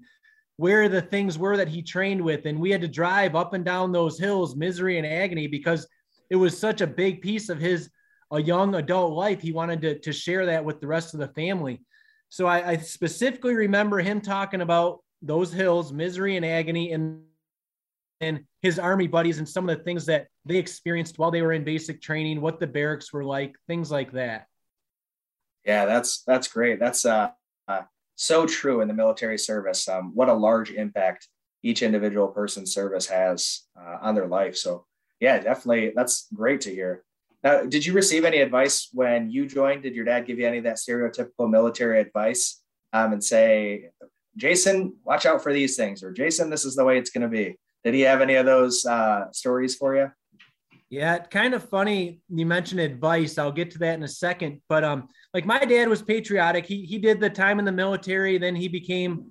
where 0.57 0.89
the 0.89 1.03
things 1.03 1.39
were 1.39 1.57
that 1.57 1.69
he 1.69 1.83
trained 1.83 2.21
with. 2.21 2.47
And 2.47 2.61
we 2.61 2.71
had 2.71 2.81
to 2.83 2.89
drive 2.89 3.35
up 3.35 3.55
and 3.55 3.65
down 3.65 3.93
those 3.93 4.19
hills, 4.19 4.57
misery 4.57 4.99
and 4.99 5.07
agony, 5.07 5.47
because 5.47 5.87
it 6.31 6.37
was 6.37 6.59
such 6.59 6.81
a 6.81 6.87
big 6.87 7.23
piece 7.23 7.49
of 7.49 7.59
his 7.59 7.91
a 8.33 8.43
young 8.43 8.75
adult 8.77 9.13
life. 9.13 9.43
He 9.43 9.53
wanted 9.53 9.83
to, 9.83 9.99
to 9.99 10.13
share 10.13 10.47
that 10.47 10.65
with 10.65 10.81
the 10.81 10.87
rest 10.87 11.15
of 11.15 11.21
the 11.21 11.29
family. 11.29 11.83
So 12.31 12.47
I, 12.47 12.71
I 12.71 12.77
specifically 12.79 13.55
remember 13.55 13.99
him 13.99 14.21
talking 14.21 14.63
about 14.63 15.01
those 15.21 15.53
hills, 15.53 15.93
misery 15.93 16.37
and 16.37 16.45
agony, 16.45 16.93
and 16.93 17.23
and 18.23 18.45
his 18.61 18.79
army 18.79 19.09
buddies 19.09 19.39
and 19.39 19.49
some 19.49 19.69
of 19.69 19.77
the 19.77 19.83
things 19.83 20.07
that 20.07 20.29
they 20.45 20.57
experienced 20.57 21.19
while 21.19 21.33
they 21.33 21.43
were 21.43 21.53
in 21.53 21.65
basic 21.65 22.01
training, 22.01 22.41
what 22.41 22.61
the 22.61 22.67
barracks 22.67 23.13
were 23.13 23.25
like, 23.25 23.57
things 23.67 23.91
like 23.91 24.13
that. 24.13 24.47
Yeah, 25.65 25.85
that's 25.85 26.23
that's 26.25 26.49
great. 26.49 26.81
That's 26.81 27.05
uh, 27.05 27.31
uh 27.69 27.83
so 28.17 28.47
true 28.47 28.81
in 28.81 28.89
the 28.89 28.95
military 28.95 29.39
service. 29.39 29.89
Um, 29.89 30.13
what 30.15 30.29
a 30.29 30.35
large 30.35 30.71
impact 30.71 31.29
each 31.63 31.83
individual 31.83 32.29
person's 32.29 32.75
service 32.75 33.07
has 33.07 33.63
uh, 33.81 33.99
on 34.01 34.15
their 34.15 34.27
life. 34.27 34.57
So 34.57 34.87
yeah, 35.21 35.39
definitely, 35.39 35.93
that's 35.95 36.27
great 36.35 36.61
to 36.63 36.71
hear. 36.71 37.05
Now, 37.45 37.63
did 37.63 37.85
you 37.85 37.93
receive 37.93 38.25
any 38.25 38.39
advice 38.39 38.89
when 38.93 39.31
you 39.31 39.47
joined? 39.47 39.83
Did 39.83 39.95
your 39.95 40.05
dad 40.05 40.27
give 40.27 40.39
you 40.39 40.47
any 40.47 40.59
of 40.59 40.65
that 40.65 40.77
stereotypical 40.77 41.51
military 41.51 42.01
advice 42.01 42.61
um, 42.93 43.13
and 43.13 43.23
say, 43.23 43.91
Jason, 44.37 44.95
watch 45.05 45.27
out 45.27 45.43
for 45.43 45.53
these 45.53 45.77
things, 45.77 46.03
or 46.03 46.13
Jason, 46.13 46.51
this 46.51 46.65
is 46.65 46.77
the 46.77 46.85
way 46.85 46.99
it's 46.99 47.11
going 47.11 47.23
to 47.23 47.29
be? 47.29 47.57
Did 47.85 47.95
he 47.95 48.01
have 48.03 48.21
any 48.21 48.37
of 48.37 48.47
those 48.47 48.87
uh, 48.87 49.31
stories 49.33 49.75
for 49.75 49.97
you? 49.97 50.11
Yeah, 50.93 51.17
kind 51.21 51.55
of 51.55 51.67
funny. 51.71 52.21
You 52.29 52.45
mentioned 52.45 52.79
advice. 52.79 53.39
I'll 53.39 53.51
get 53.51 53.71
to 53.71 53.79
that 53.79 53.95
in 53.95 54.03
a 54.03 54.09
second. 54.09 54.61
But 54.69 54.85
um, 54.85 55.09
like 55.33 55.47
my 55.47 55.65
dad 55.65 55.89
was 55.89 56.03
patriotic. 56.03 56.67
He 56.67 56.85
he 56.85 56.99
did 56.99 57.19
the 57.19 57.31
time 57.31 57.59
in 57.59 57.65
the 57.65 57.73
military. 57.73 58.37
Then 58.37 58.55
he 58.55 58.69
became 58.69 59.25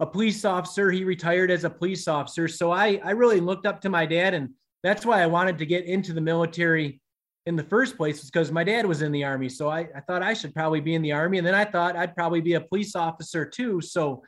a 0.00 0.06
police 0.06 0.44
officer. 0.44 0.90
He 0.90 1.04
retired 1.04 1.50
as 1.50 1.64
a 1.64 1.70
police 1.70 2.08
officer. 2.08 2.46
So 2.46 2.72
I 2.72 3.00
I 3.02 3.12
really 3.12 3.40
looked 3.40 3.64
up 3.64 3.80
to 3.80 3.88
my 3.88 4.04
dad, 4.04 4.34
and 4.34 4.50
that's 4.82 5.06
why 5.06 5.22
I 5.22 5.26
wanted 5.26 5.56
to 5.56 5.64
get 5.64 5.86
into 5.86 6.12
the 6.12 6.20
military 6.20 7.00
in 7.46 7.56
the 7.56 7.64
first 7.64 7.96
place. 7.96 8.22
Is 8.22 8.30
because 8.30 8.52
my 8.52 8.62
dad 8.62 8.84
was 8.84 9.00
in 9.00 9.10
the 9.10 9.24
army. 9.24 9.48
So 9.48 9.70
I 9.70 9.88
I 9.96 10.00
thought 10.06 10.22
I 10.22 10.34
should 10.34 10.54
probably 10.54 10.82
be 10.82 10.94
in 10.94 11.00
the 11.00 11.12
army, 11.12 11.38
and 11.38 11.46
then 11.46 11.54
I 11.54 11.64
thought 11.64 11.96
I'd 11.96 12.14
probably 12.14 12.42
be 12.42 12.52
a 12.52 12.60
police 12.60 12.94
officer 12.94 13.46
too. 13.46 13.80
So 13.80 14.22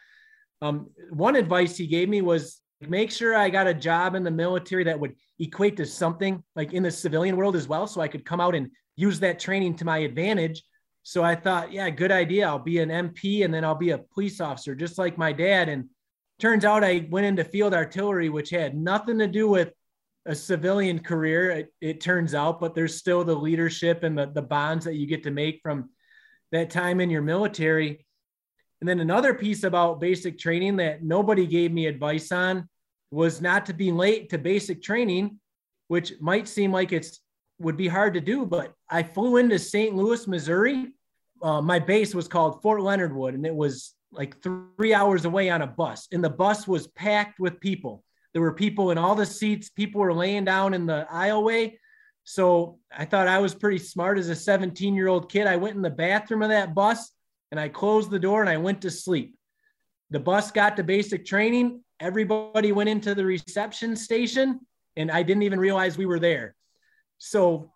um, 0.62 0.88
one 1.10 1.36
advice 1.36 1.76
he 1.76 1.86
gave 1.86 2.08
me 2.08 2.22
was 2.22 2.62
make 2.88 3.10
sure 3.10 3.36
I 3.36 3.50
got 3.50 3.66
a 3.66 3.74
job 3.74 4.14
in 4.14 4.24
the 4.24 4.30
military 4.30 4.84
that 4.84 4.98
would 4.98 5.14
equate 5.38 5.76
to 5.76 5.86
something 5.86 6.42
like 6.56 6.72
in 6.72 6.82
the 6.82 6.90
civilian 6.90 7.36
world 7.36 7.56
as 7.56 7.68
well. 7.68 7.86
So 7.86 8.00
I 8.00 8.08
could 8.08 8.24
come 8.24 8.40
out 8.40 8.54
and 8.54 8.70
use 8.96 9.20
that 9.20 9.38
training 9.38 9.76
to 9.76 9.84
my 9.84 9.98
advantage. 9.98 10.62
So 11.02 11.22
I 11.22 11.34
thought, 11.34 11.72
yeah, 11.72 11.90
good 11.90 12.12
idea. 12.12 12.46
I'll 12.46 12.58
be 12.58 12.78
an 12.78 12.88
MP 12.90 13.44
and 13.44 13.52
then 13.52 13.64
I'll 13.64 13.74
be 13.74 13.90
a 13.90 13.98
police 13.98 14.40
officer, 14.40 14.74
just 14.74 14.98
like 14.98 15.18
my 15.18 15.32
dad. 15.32 15.68
And 15.68 15.88
turns 16.38 16.64
out 16.64 16.84
I 16.84 17.06
went 17.10 17.26
into 17.26 17.44
field 17.44 17.74
artillery, 17.74 18.28
which 18.28 18.50
had 18.50 18.76
nothing 18.76 19.18
to 19.18 19.26
do 19.26 19.48
with 19.48 19.72
a 20.26 20.34
civilian 20.34 20.98
career, 20.98 21.50
it, 21.50 21.72
it 21.80 22.00
turns 22.00 22.34
out, 22.34 22.60
but 22.60 22.74
there's 22.74 22.96
still 22.96 23.24
the 23.24 23.34
leadership 23.34 24.02
and 24.02 24.16
the, 24.16 24.26
the 24.26 24.42
bonds 24.42 24.84
that 24.84 24.96
you 24.96 25.06
get 25.06 25.22
to 25.22 25.30
make 25.30 25.60
from 25.62 25.88
that 26.52 26.70
time 26.70 27.00
in 27.00 27.10
your 27.10 27.22
military. 27.22 28.06
And 28.80 28.88
then 28.88 29.00
another 29.00 29.34
piece 29.34 29.62
about 29.62 30.00
basic 30.00 30.38
training 30.38 30.76
that 30.76 31.02
nobody 31.02 31.46
gave 31.46 31.72
me 31.72 31.86
advice 31.86 32.32
on 32.32 32.68
was 33.10 33.40
not 33.40 33.66
to 33.66 33.74
be 33.74 33.92
late 33.92 34.30
to 34.30 34.38
basic 34.38 34.82
training, 34.82 35.38
which 35.88 36.14
might 36.20 36.48
seem 36.48 36.72
like 36.72 36.92
it's 36.92 37.20
would 37.60 37.76
be 37.76 37.88
hard 37.88 38.14
to 38.14 38.20
do, 38.20 38.46
but 38.46 38.72
I 38.88 39.02
flew 39.02 39.36
into 39.36 39.58
St. 39.58 39.94
Louis, 39.94 40.26
Missouri. 40.26 40.94
Uh, 41.42 41.60
my 41.60 41.78
base 41.78 42.14
was 42.14 42.26
called 42.26 42.62
Fort 42.62 42.80
Leonard 42.80 43.14
Wood, 43.14 43.34
and 43.34 43.44
it 43.44 43.54
was 43.54 43.94
like 44.10 44.42
three 44.42 44.94
hours 44.94 45.26
away 45.26 45.50
on 45.50 45.62
a 45.62 45.66
bus. 45.66 46.08
And 46.10 46.24
the 46.24 46.30
bus 46.30 46.66
was 46.66 46.86
packed 46.88 47.38
with 47.38 47.60
people. 47.60 48.02
There 48.32 48.42
were 48.42 48.54
people 48.54 48.90
in 48.90 48.98
all 48.98 49.14
the 49.14 49.26
seats. 49.26 49.68
People 49.68 50.00
were 50.00 50.14
laying 50.14 50.44
down 50.44 50.72
in 50.72 50.86
the 50.86 51.06
aisleway. 51.12 51.74
So 52.24 52.78
I 52.96 53.04
thought 53.04 53.28
I 53.28 53.38
was 53.38 53.54
pretty 53.54 53.78
smart 53.78 54.18
as 54.18 54.28
a 54.28 54.34
17 54.36 54.94
year 54.94 55.08
old 55.08 55.30
kid. 55.30 55.46
I 55.46 55.56
went 55.56 55.76
in 55.76 55.82
the 55.82 55.90
bathroom 55.90 56.42
of 56.42 56.48
that 56.48 56.74
bus 56.74 57.12
and 57.50 57.58
I 57.58 57.68
closed 57.68 58.10
the 58.10 58.18
door 58.18 58.40
and 58.40 58.50
I 58.50 58.56
went 58.56 58.82
to 58.82 58.90
sleep. 58.90 59.36
The 60.10 60.20
bus 60.20 60.50
got 60.50 60.76
to 60.76 60.84
basic 60.84 61.24
training. 61.24 61.82
Everybody 62.00 62.72
went 62.72 62.88
into 62.88 63.14
the 63.14 63.24
reception 63.24 63.94
station, 63.94 64.60
and 64.96 65.10
I 65.10 65.22
didn't 65.22 65.42
even 65.44 65.60
realize 65.60 65.96
we 65.96 66.06
were 66.06 66.18
there. 66.18 66.54
So 67.18 67.72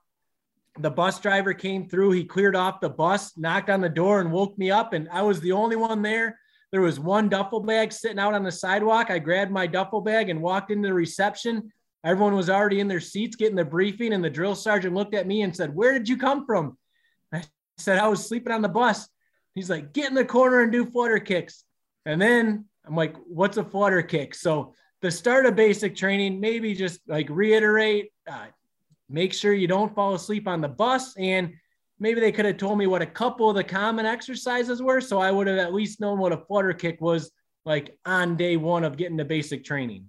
the 0.78 0.90
bus 0.90 1.20
driver 1.20 1.54
came 1.54 1.88
through. 1.88 2.12
He 2.12 2.24
cleared 2.24 2.56
off 2.56 2.80
the 2.80 2.88
bus, 2.88 3.36
knocked 3.36 3.70
on 3.70 3.80
the 3.80 3.88
door, 3.88 4.20
and 4.20 4.32
woke 4.32 4.58
me 4.58 4.70
up. 4.70 4.92
And 4.92 5.08
I 5.10 5.22
was 5.22 5.40
the 5.40 5.52
only 5.52 5.76
one 5.76 6.02
there. 6.02 6.38
There 6.72 6.80
was 6.80 6.98
one 6.98 7.28
duffel 7.28 7.60
bag 7.60 7.92
sitting 7.92 8.18
out 8.18 8.34
on 8.34 8.42
the 8.42 8.50
sidewalk. 8.50 9.10
I 9.10 9.20
grabbed 9.20 9.52
my 9.52 9.66
duffel 9.66 10.00
bag 10.00 10.28
and 10.28 10.42
walked 10.42 10.72
into 10.72 10.88
the 10.88 10.94
reception. 10.94 11.70
Everyone 12.02 12.34
was 12.34 12.50
already 12.50 12.80
in 12.80 12.88
their 12.88 13.00
seats 13.00 13.36
getting 13.36 13.54
the 13.54 13.64
briefing, 13.64 14.12
and 14.12 14.24
the 14.24 14.30
drill 14.30 14.56
sergeant 14.56 14.94
looked 14.94 15.14
at 15.14 15.26
me 15.26 15.42
and 15.42 15.54
said, 15.54 15.74
Where 15.74 15.92
did 15.92 16.08
you 16.08 16.16
come 16.16 16.44
from? 16.44 16.76
I 17.32 17.44
said, 17.78 17.98
I 17.98 18.08
was 18.08 18.26
sleeping 18.26 18.52
on 18.52 18.62
the 18.62 18.68
bus. 18.68 19.08
He's 19.54 19.70
like, 19.70 19.92
get 19.92 20.08
in 20.08 20.14
the 20.14 20.24
corner 20.24 20.62
and 20.62 20.72
do 20.72 20.84
flutter 20.84 21.18
kicks. 21.18 21.64
And 22.06 22.20
then 22.20 22.64
I'm 22.86 22.96
like, 22.96 23.16
what's 23.26 23.56
a 23.56 23.64
flutter 23.64 24.02
kick? 24.02 24.34
So 24.34 24.74
the 25.00 25.10
start 25.10 25.46
of 25.46 25.56
basic 25.56 25.96
training, 25.96 26.40
maybe 26.40 26.74
just 26.74 27.00
like 27.06 27.28
reiterate, 27.30 28.12
uh, 28.30 28.46
make 29.08 29.32
sure 29.32 29.52
you 29.52 29.68
don't 29.68 29.94
fall 29.94 30.14
asleep 30.14 30.48
on 30.48 30.60
the 30.60 30.68
bus. 30.68 31.16
And 31.16 31.54
maybe 31.98 32.20
they 32.20 32.32
could 32.32 32.44
have 32.44 32.56
told 32.56 32.78
me 32.78 32.86
what 32.86 33.02
a 33.02 33.06
couple 33.06 33.48
of 33.48 33.56
the 33.56 33.64
common 33.64 34.06
exercises 34.06 34.82
were. 34.82 35.00
So 35.00 35.18
I 35.18 35.30
would 35.30 35.46
have 35.46 35.58
at 35.58 35.72
least 35.72 36.00
known 36.00 36.18
what 36.18 36.32
a 36.32 36.38
flutter 36.38 36.72
kick 36.72 37.00
was 37.00 37.30
like 37.64 37.96
on 38.04 38.36
day 38.36 38.56
one 38.56 38.84
of 38.84 38.96
getting 38.96 39.18
to 39.18 39.24
basic 39.24 39.64
training. 39.64 40.08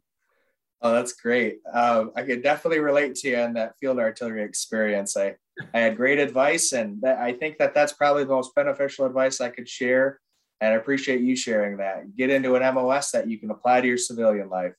Oh, 0.81 0.91
that's 0.91 1.13
great. 1.13 1.59
Um, 1.71 2.11
I 2.15 2.23
could 2.23 2.43
definitely 2.43 2.79
relate 2.79 3.15
to 3.15 3.29
you 3.29 3.37
on 3.37 3.53
that 3.53 3.77
field 3.79 3.99
artillery 3.99 4.43
experience. 4.43 5.15
I, 5.15 5.35
I 5.73 5.79
had 5.79 5.97
great 5.97 6.19
advice, 6.19 6.73
and 6.73 7.01
that, 7.01 7.19
I 7.19 7.33
think 7.33 7.57
that 7.57 7.73
that's 7.73 7.93
probably 7.93 8.23
the 8.23 8.33
most 8.33 8.53
beneficial 8.55 9.05
advice 9.05 9.39
I 9.39 9.49
could 9.49 9.69
share. 9.69 10.19
And 10.61 10.73
I 10.73 10.77
appreciate 10.77 11.21
you 11.21 11.35
sharing 11.35 11.77
that. 11.77 12.15
Get 12.15 12.29
into 12.29 12.55
an 12.55 12.75
MOS 12.75 13.11
that 13.11 13.29
you 13.29 13.37
can 13.37 13.51
apply 13.51 13.81
to 13.81 13.87
your 13.87 13.97
civilian 13.97 14.49
life. 14.49 14.73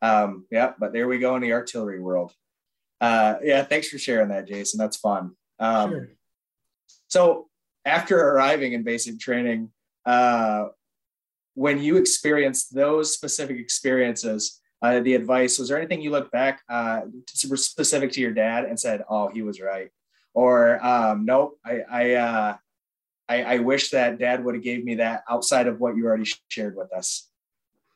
Um, 0.00 0.46
yeah, 0.50 0.72
but 0.78 0.92
there 0.92 1.08
we 1.08 1.18
go 1.18 1.34
in 1.36 1.42
the 1.42 1.52
artillery 1.52 2.00
world. 2.00 2.32
Uh, 3.00 3.36
yeah, 3.42 3.62
thanks 3.64 3.88
for 3.88 3.98
sharing 3.98 4.28
that, 4.28 4.46
Jason. 4.46 4.78
That's 4.78 4.96
fun. 4.96 5.32
Um, 5.58 5.90
sure. 5.90 6.08
So, 7.08 7.48
after 7.84 8.20
arriving 8.20 8.74
in 8.74 8.82
basic 8.82 9.18
training, 9.18 9.70
uh, 10.04 10.66
when 11.54 11.82
you 11.82 11.96
experienced 11.96 12.74
those 12.74 13.12
specific 13.12 13.58
experiences, 13.58 14.60
uh, 14.82 15.00
the 15.00 15.14
advice 15.14 15.58
was 15.58 15.68
there 15.68 15.78
anything 15.78 16.00
you 16.00 16.10
look 16.10 16.30
back 16.30 16.62
uh, 16.68 17.00
specific 17.26 18.12
to 18.12 18.20
your 18.20 18.32
dad 18.32 18.64
and 18.64 18.78
said 18.78 19.02
oh 19.10 19.28
he 19.28 19.42
was 19.42 19.60
right 19.60 19.90
or 20.38 20.84
um, 20.86 21.24
nope 21.24 21.58
i 21.64 21.80
I, 21.90 22.14
uh, 22.14 22.56
I, 23.28 23.42
I 23.42 23.58
wish 23.58 23.90
that 23.90 24.18
dad 24.18 24.44
would 24.44 24.54
have 24.54 24.64
gave 24.64 24.84
me 24.84 24.94
that 24.96 25.24
outside 25.28 25.66
of 25.66 25.80
what 25.80 25.96
you 25.96 26.06
already 26.06 26.30
shared 26.48 26.76
with 26.76 26.92
us 26.92 27.28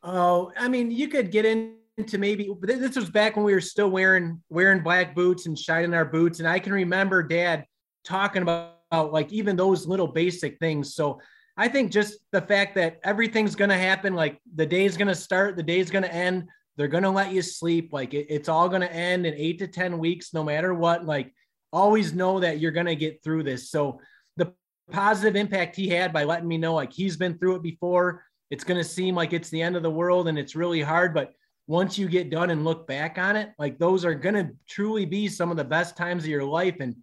oh 0.02 0.50
i 0.58 0.68
mean 0.68 0.90
you 0.90 1.06
could 1.08 1.30
get 1.30 1.44
into 1.44 2.18
maybe 2.18 2.50
this 2.62 2.96
was 2.96 3.11
back 3.11 3.37
when 3.37 3.44
we 3.44 3.54
were 3.54 3.61
still 3.61 3.90
wearing 3.90 4.42
wearing 4.50 4.82
black 4.82 5.14
boots 5.14 5.46
and 5.46 5.56
shining 5.58 5.94
our 5.94 6.04
boots 6.04 6.40
and 6.40 6.49
i 6.49 6.58
can 6.58 6.72
remember 6.72 7.22
dad 7.22 7.64
talking 8.04 8.42
about, 8.42 8.78
about 8.90 9.12
like 9.12 9.32
even 9.32 9.54
those 9.54 9.87
little 9.87 10.08
basic 10.08 10.58
things 10.58 10.94
so 10.94 11.20
I 11.56 11.68
think 11.68 11.92
just 11.92 12.18
the 12.30 12.40
fact 12.40 12.75
that 12.76 12.99
everything's 13.04 13.54
going 13.54 13.70
to 13.70 13.76
happen, 13.76 14.14
like 14.14 14.40
the 14.54 14.66
day's 14.66 14.96
going 14.96 15.08
to 15.08 15.14
start, 15.14 15.56
the 15.56 15.62
day's 15.62 15.90
going 15.90 16.04
to 16.04 16.12
end. 16.12 16.49
They're 16.76 16.88
going 16.88 17.02
to 17.02 17.11
let 17.11 17.32
you 17.32 17.42
sleep. 17.42 17.92
Like 17.92 18.14
it, 18.14 18.26
it's 18.30 18.49
all 18.49 18.68
going 18.68 18.80
to 18.80 18.92
end 18.92 19.26
in 19.26 19.34
eight 19.34 19.58
to 19.58 19.66
10 19.66 19.99
weeks, 19.99 20.32
no 20.32 20.42
matter 20.42 20.72
what. 20.72 21.04
Like 21.04 21.34
always 21.73 22.12
know 22.12 22.41
that 22.41 22.59
you're 22.59 22.71
going 22.71 22.87
to 22.87 22.97
get 22.97 23.23
through 23.23 23.45
this. 23.45 23.71
So 23.71 24.00
the 24.37 24.52
positive 24.91 25.37
impact 25.37 25.76
he 25.76 25.88
had 25.88 26.12
by 26.12 26.25
letting 26.25 26.49
me 26.49 26.59
know, 26.59 26.75
like 26.75 26.93
he's 26.93 27.17
been 27.17 27.38
through 27.38 27.57
it 27.57 27.62
before. 27.62 28.25
It's 28.50 28.64
going 28.64 28.79
to 28.79 28.88
seem 28.88 29.14
like 29.14 29.33
it's 29.33 29.49
the 29.49 29.62
end 29.62 29.76
of 29.76 29.83
the 29.83 29.91
world 29.91 30.29
and 30.29 30.38
it's 30.38 30.55
really 30.55 30.83
hard. 30.83 31.14
But 31.14 31.33
once 31.67 31.97
you 31.97 32.09
get 32.09 32.31
done 32.31 32.50
and 32.50 32.64
look 32.64 32.87
back 32.87 33.17
on 33.19 33.37
it, 33.37 33.52
like 33.59 33.79
those 33.79 34.05
are 34.05 34.14
going 34.14 34.35
to 34.35 34.50
truly 34.69 35.07
be 35.07 35.29
some 35.29 35.50
of 35.50 35.57
the 35.57 35.64
best 35.64 35.97
times 35.97 36.25
of 36.25 36.31
your 36.31 36.45
life. 36.45 36.76
And 36.81 36.97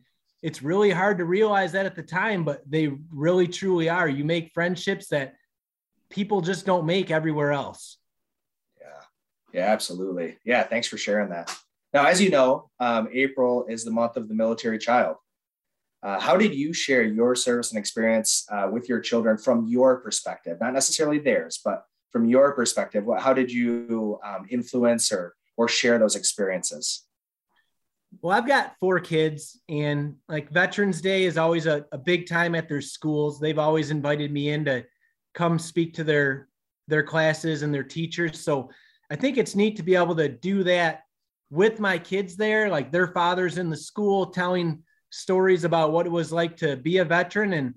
it's 0.43 0.61
really 0.61 0.91
hard 0.91 1.17
to 1.17 1.25
realize 1.25 1.71
that 1.71 1.85
at 1.85 1.95
the 1.95 2.03
time, 2.03 2.43
but 2.43 2.61
they 2.69 2.91
really 3.11 3.47
truly 3.47 3.89
are. 3.89 4.07
You 4.07 4.23
make 4.23 4.53
friendships 4.53 5.07
that 5.07 5.33
people 6.09 6.41
just 6.41 6.65
don't 6.65 6.85
make 6.85 7.09
everywhere 7.09 7.51
else. 7.51 7.97
Yeah, 8.79 9.01
Yeah, 9.53 9.71
absolutely. 9.71 10.37
Yeah, 10.43 10.63
thanks 10.63 10.87
for 10.87 10.97
sharing 10.97 11.29
that. 11.29 11.55
Now, 11.93 12.05
as 12.05 12.21
you 12.21 12.29
know, 12.29 12.69
um, 12.79 13.09
April 13.11 13.65
is 13.67 13.83
the 13.83 13.91
month 13.91 14.15
of 14.15 14.27
the 14.27 14.35
military 14.35 14.77
child. 14.77 15.15
Uh, 16.01 16.19
how 16.19 16.37
did 16.37 16.53
you 16.53 16.71
share 16.71 17.03
your 17.03 17.35
service 17.35 17.71
and 17.71 17.79
experience 17.79 18.45
uh, 18.51 18.69
with 18.71 18.87
your 18.87 18.99
children 18.99 19.37
from 19.37 19.67
your 19.67 19.97
perspective, 19.97 20.57
not 20.61 20.73
necessarily 20.73 21.19
theirs, 21.19 21.59
but 21.63 21.83
from 22.11 22.25
your 22.25 22.53
perspective? 22.53 23.05
What, 23.05 23.21
how 23.21 23.33
did 23.33 23.51
you 23.51 24.19
um, 24.23 24.45
influence 24.49 25.11
or 25.11 25.35
or 25.57 25.67
share 25.67 25.99
those 25.99 26.15
experiences? 26.15 27.03
Well, 28.21 28.35
I've 28.35 28.47
got 28.47 28.75
four 28.79 29.01
kids, 29.01 29.59
and 29.67 30.15
like 30.29 30.49
Veterans 30.51 31.01
Day 31.01 31.25
is 31.25 31.37
always 31.37 31.65
a, 31.65 31.85
a 31.91 31.97
big 31.97 32.27
time 32.27 32.55
at 32.55 32.69
their 32.69 32.81
schools. 32.81 33.39
They've 33.39 33.59
always 33.59 33.91
invited 33.91 34.31
me 34.31 34.49
in 34.49 34.63
to 34.65 34.85
come 35.33 35.59
speak 35.59 35.93
to 35.95 36.05
their 36.05 36.47
their 36.87 37.03
classes 37.03 37.61
and 37.61 37.73
their 37.73 37.83
teachers. 37.83 38.39
So 38.39 38.69
I 39.11 39.17
think 39.17 39.37
it's 39.37 39.55
neat 39.55 39.75
to 39.77 39.83
be 39.83 39.95
able 39.95 40.15
to 40.15 40.29
do 40.29 40.63
that 40.63 41.03
with 41.49 41.79
my 41.79 41.97
kids 41.97 42.35
there, 42.35 42.69
like 42.69 42.91
their 42.91 43.07
fathers 43.07 43.57
in 43.57 43.69
the 43.69 43.77
school 43.77 44.27
telling 44.27 44.83
stories 45.09 45.63
about 45.63 45.91
what 45.91 46.05
it 46.05 46.11
was 46.11 46.31
like 46.31 46.57
to 46.57 46.77
be 46.77 46.97
a 46.97 47.05
veteran. 47.05 47.53
And 47.53 47.73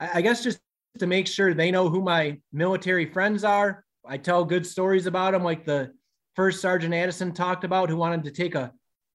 I 0.00 0.20
guess 0.20 0.42
just 0.42 0.60
to 0.98 1.06
make 1.06 1.26
sure 1.26 1.52
they 1.52 1.70
know 1.70 1.88
who 1.88 2.02
my 2.02 2.38
military 2.52 3.06
friends 3.06 3.44
are. 3.44 3.84
I 4.06 4.16
tell 4.18 4.44
good 4.44 4.66
stories 4.66 5.06
about 5.06 5.32
them, 5.32 5.42
like 5.42 5.64
the 5.64 5.92
first 6.34 6.60
Sergeant 6.60 6.94
Addison 6.94 7.32
talked 7.32 7.64
about, 7.64 7.88
who 7.90 7.96
wanted 7.96 8.24
to 8.24 8.30
take 8.30 8.54
a 8.54 8.72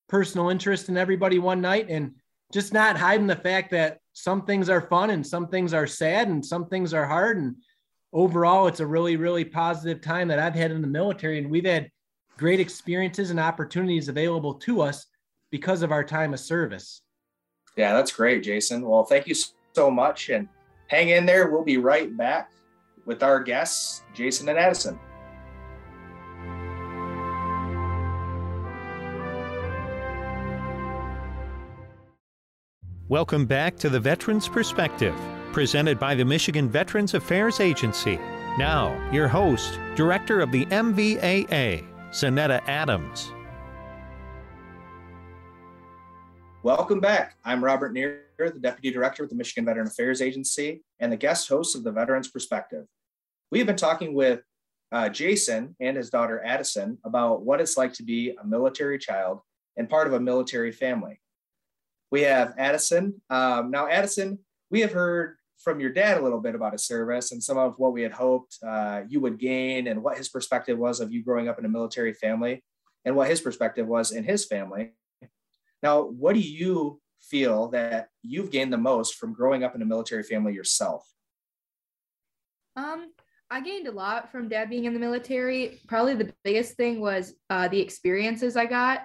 personal 0.09 0.49
interest 0.49 0.89
in 0.89 0.97
everybody 0.97 1.39
one 1.39 1.61
night 1.61 1.87
and 1.89 2.11
just 2.51 2.73
not 2.73 2.97
hiding 2.97 3.27
the 3.27 3.35
fact 3.35 3.71
that 3.71 3.99
some 4.13 4.45
things 4.45 4.69
are 4.69 4.81
fun 4.81 5.11
and 5.11 5.25
some 5.25 5.47
things 5.47 5.73
are 5.73 5.87
sad 5.87 6.27
and 6.27 6.45
some 6.45 6.67
things 6.67 6.93
are 6.93 7.05
hard. 7.05 7.37
And 7.37 7.55
overall, 8.11 8.67
it's 8.67 8.81
a 8.81 8.85
really, 8.85 9.15
really 9.15 9.45
positive 9.45 10.01
time 10.01 10.27
that 10.27 10.39
I've 10.39 10.55
had 10.55 10.71
in 10.71 10.81
the 10.81 10.87
military. 10.87 11.37
And 11.37 11.49
we've 11.49 11.65
had 11.65 11.89
great 12.41 12.59
experiences 12.59 13.29
and 13.29 13.39
opportunities 13.39 14.09
available 14.09 14.55
to 14.55 14.81
us 14.81 15.05
because 15.51 15.83
of 15.83 15.91
our 15.91 16.03
time 16.03 16.33
of 16.33 16.39
service. 16.39 17.03
Yeah, 17.77 17.93
that's 17.93 18.11
great, 18.11 18.41
Jason. 18.41 18.81
Well, 18.81 19.03
thank 19.03 19.27
you 19.27 19.35
so 19.75 19.91
much. 19.91 20.29
And 20.29 20.49
hang 20.87 21.09
in 21.09 21.27
there. 21.27 21.51
We'll 21.51 21.63
be 21.63 21.77
right 21.77 22.17
back 22.17 22.49
with 23.05 23.21
our 23.21 23.39
guests, 23.43 24.01
Jason 24.15 24.49
and 24.49 24.57
Addison. 24.57 24.99
Welcome 33.07 33.45
back 33.45 33.77
to 33.77 33.89
the 33.89 33.99
Veterans 33.99 34.47
Perspective, 34.47 35.13
presented 35.51 35.99
by 35.99 36.15
the 36.15 36.25
Michigan 36.25 36.67
Veterans 36.67 37.13
Affairs 37.13 37.59
Agency. 37.59 38.17
Now, 38.57 38.97
your 39.11 39.27
host, 39.27 39.77
Director 39.95 40.41
of 40.41 40.51
the 40.51 40.65
MVAA, 40.65 41.90
Zaneta 42.11 42.61
Adams. 42.67 43.31
Welcome 46.61 46.99
back. 46.99 47.37
I'm 47.45 47.63
Robert 47.63 47.93
Neer, 47.93 48.25
the 48.37 48.59
Deputy 48.59 48.91
Director 48.91 49.23
with 49.23 49.29
the 49.29 49.37
Michigan 49.37 49.65
Veteran 49.65 49.87
Affairs 49.87 50.21
Agency 50.21 50.83
and 50.99 51.09
the 51.09 51.17
guest 51.17 51.47
host 51.47 51.73
of 51.73 51.85
the 51.85 51.91
Veterans 51.91 52.27
Perspective. 52.27 52.85
We 53.49 53.59
have 53.59 53.67
been 53.67 53.77
talking 53.77 54.13
with 54.13 54.41
uh, 54.91 55.07
Jason 55.07 55.73
and 55.79 55.95
his 55.95 56.09
daughter 56.09 56.43
Addison 56.43 56.97
about 57.05 57.43
what 57.43 57.61
it's 57.61 57.77
like 57.77 57.93
to 57.93 58.03
be 58.03 58.35
a 58.41 58.45
military 58.45 58.99
child 58.99 59.39
and 59.77 59.89
part 59.89 60.05
of 60.05 60.13
a 60.13 60.19
military 60.19 60.73
family. 60.73 61.21
We 62.11 62.23
have 62.23 62.53
Addison. 62.57 63.21
Um, 63.29 63.71
now, 63.71 63.87
Addison, 63.87 64.39
we 64.69 64.81
have 64.81 64.91
heard 64.91 65.37
from 65.63 65.79
your 65.79 65.91
dad 65.91 66.17
a 66.17 66.21
little 66.21 66.39
bit 66.39 66.55
about 66.55 66.73
his 66.73 66.85
service 66.85 67.31
and 67.31 67.43
some 67.43 67.57
of 67.57 67.75
what 67.77 67.93
we 67.93 68.01
had 68.01 68.11
hoped 68.11 68.57
uh, 68.65 69.01
you 69.07 69.19
would 69.19 69.39
gain 69.39 69.87
and 69.87 70.01
what 70.01 70.17
his 70.17 70.29
perspective 70.29 70.77
was 70.77 70.99
of 70.99 71.11
you 71.11 71.23
growing 71.23 71.47
up 71.47 71.59
in 71.59 71.65
a 71.65 71.69
military 71.69 72.13
family 72.13 72.63
and 73.05 73.15
what 73.15 73.29
his 73.29 73.41
perspective 73.41 73.87
was 73.87 74.11
in 74.11 74.23
his 74.23 74.45
family. 74.45 74.91
Now, 75.83 76.03
what 76.03 76.33
do 76.33 76.39
you 76.39 76.99
feel 77.21 77.69
that 77.69 78.09
you've 78.21 78.51
gained 78.51 78.73
the 78.73 78.77
most 78.77 79.15
from 79.15 79.33
growing 79.33 79.63
up 79.63 79.75
in 79.75 79.81
a 79.81 79.85
military 79.85 80.23
family 80.23 80.53
yourself? 80.53 81.07
Um, 82.75 83.11
I 83.49 83.61
gained 83.61 83.87
a 83.87 83.91
lot 83.91 84.31
from 84.31 84.47
dad 84.47 84.69
being 84.69 84.85
in 84.85 84.93
the 84.93 84.99
military. 84.99 85.81
Probably 85.87 86.15
the 86.15 86.33
biggest 86.43 86.77
thing 86.77 87.01
was 87.01 87.33
uh, 87.49 87.67
the 87.67 87.79
experiences 87.79 88.55
I 88.55 88.65
got 88.65 89.01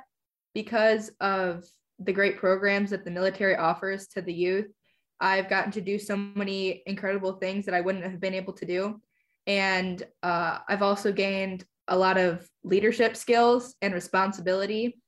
because 0.55 1.11
of 1.21 1.65
the 1.99 2.13
great 2.13 2.37
programs 2.37 2.91
that 2.91 3.05
the 3.05 3.11
military 3.11 3.57
offers 3.57 4.07
to 4.09 4.23
the 4.23 4.33
youth. 4.33 4.71
I've 5.21 5.49
gotten 5.49 5.73
to 5.73 5.81
do 5.81 5.99
so 5.99 6.17
many 6.17 6.83
incredible 6.87 7.35
things 7.35 7.65
that 7.67 7.75
I 7.75 7.81
wouldn't 7.81 8.05
have 8.05 8.21
been 8.21 8.35
able 8.35 8.53
to 8.55 8.67
do. 8.67 9.01
And 9.47 10.03
uh, 10.23 10.59
I've 10.69 10.83
also 10.83 11.13
gained 11.13 11.65
a 11.89 11.97
lot 11.97 12.19
of 12.19 12.49
leadership 12.65 13.17
skills 13.17 13.75
and 13.81 13.95
responsibility 13.95 15.01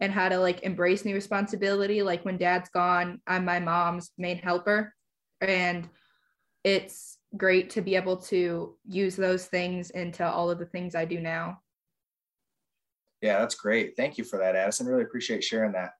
and 0.00 0.12
how 0.12 0.28
to 0.28 0.38
like 0.38 0.62
embrace 0.62 1.04
new 1.04 1.14
responsibility. 1.14 2.02
Like 2.02 2.24
when 2.24 2.36
dad's 2.36 2.68
gone, 2.68 3.20
I'm 3.26 3.44
my 3.44 3.58
mom's 3.58 4.10
main 4.18 4.38
helper. 4.38 4.94
And 5.40 5.88
it's 6.64 7.18
great 7.36 7.70
to 7.70 7.80
be 7.80 7.96
able 7.96 8.18
to 8.18 8.76
use 8.86 9.16
those 9.16 9.46
things 9.46 9.90
into 9.90 10.26
all 10.26 10.50
of 10.50 10.58
the 10.58 10.66
things 10.66 10.94
I 10.94 11.04
do 11.04 11.20
now. 11.20 11.60
Yeah, 13.22 13.38
that's 13.38 13.54
great. 13.54 13.96
Thank 13.96 14.18
you 14.18 14.24
for 14.24 14.38
that, 14.38 14.56
Addison. 14.56 14.86
Really 14.86 15.02
appreciate 15.02 15.42
sharing 15.42 15.72
that. 15.72 15.92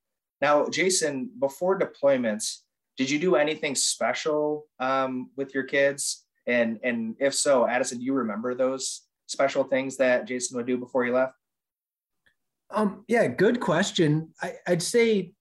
Now, 0.42 0.68
Jason, 0.68 1.30
before 1.38 1.78
deployments, 1.78 2.58
did 2.96 3.10
you 3.10 3.18
do 3.18 3.36
anything 3.36 3.74
special 3.74 4.66
um, 4.80 5.30
with 5.36 5.54
your 5.54 5.64
kids? 5.64 6.24
And 6.46 6.78
and 6.82 7.16
if 7.18 7.34
so, 7.34 7.66
Addison, 7.66 7.98
do 7.98 8.04
you 8.04 8.14
remember 8.14 8.54
those 8.54 9.02
special 9.26 9.64
things 9.64 9.96
that 9.96 10.26
Jason 10.26 10.56
would 10.56 10.66
do 10.66 10.78
before 10.78 11.04
he 11.04 11.10
left? 11.10 11.34
Um, 12.70 13.04
yeah, 13.08 13.26
good 13.26 13.60
question. 13.60 14.32
I, 14.42 14.54
I'd 14.66 14.82
say 14.82 15.32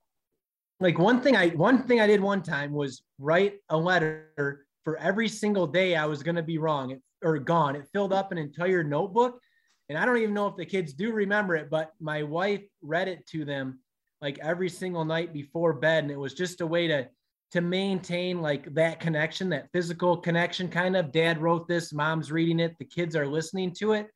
like 0.79 0.99
one 0.99 1.21
thing 1.21 1.35
I 1.35 1.49
one 1.49 1.83
thing 1.83 2.01
I 2.01 2.07
did 2.07 2.21
one 2.21 2.41
time 2.41 2.73
was 2.73 3.03
write 3.19 3.55
a 3.69 3.77
letter 3.77 4.65
for 4.83 4.97
every 4.97 5.27
single 5.27 5.65
day 5.65 5.95
I 5.95 6.05
was 6.05 6.23
going 6.23 6.35
to 6.35 6.43
be 6.43 6.57
wrong 6.57 6.99
or 7.23 7.39
gone. 7.39 7.75
It 7.75 7.87
filled 7.93 8.13
up 8.13 8.31
an 8.31 8.37
entire 8.37 8.83
notebook, 8.83 9.39
and 9.89 9.97
I 9.97 10.05
don't 10.05 10.17
even 10.17 10.33
know 10.33 10.47
if 10.47 10.55
the 10.55 10.65
kids 10.65 10.93
do 10.93 11.11
remember 11.11 11.55
it, 11.55 11.69
but 11.69 11.91
my 11.99 12.23
wife 12.23 12.63
read 12.81 13.07
it 13.07 13.25
to 13.27 13.45
them 13.45 13.79
like 14.21 14.39
every 14.41 14.69
single 14.69 15.05
night 15.05 15.33
before 15.33 15.73
bed 15.73 16.03
and 16.03 16.11
it 16.11 16.17
was 16.17 16.33
just 16.33 16.61
a 16.61 16.67
way 16.67 16.87
to 16.87 17.07
to 17.51 17.61
maintain 17.61 18.41
like 18.41 18.73
that 18.73 18.99
connection 18.99 19.49
that 19.49 19.69
physical 19.71 20.17
connection 20.17 20.67
kind 20.67 20.95
of 20.95 21.11
dad 21.11 21.41
wrote 21.41 21.67
this 21.67 21.93
mom's 21.93 22.31
reading 22.31 22.59
it 22.59 22.75
the 22.79 22.85
kids 22.85 23.15
are 23.15 23.27
listening 23.27 23.71
to 23.71 23.93
it 23.93 24.07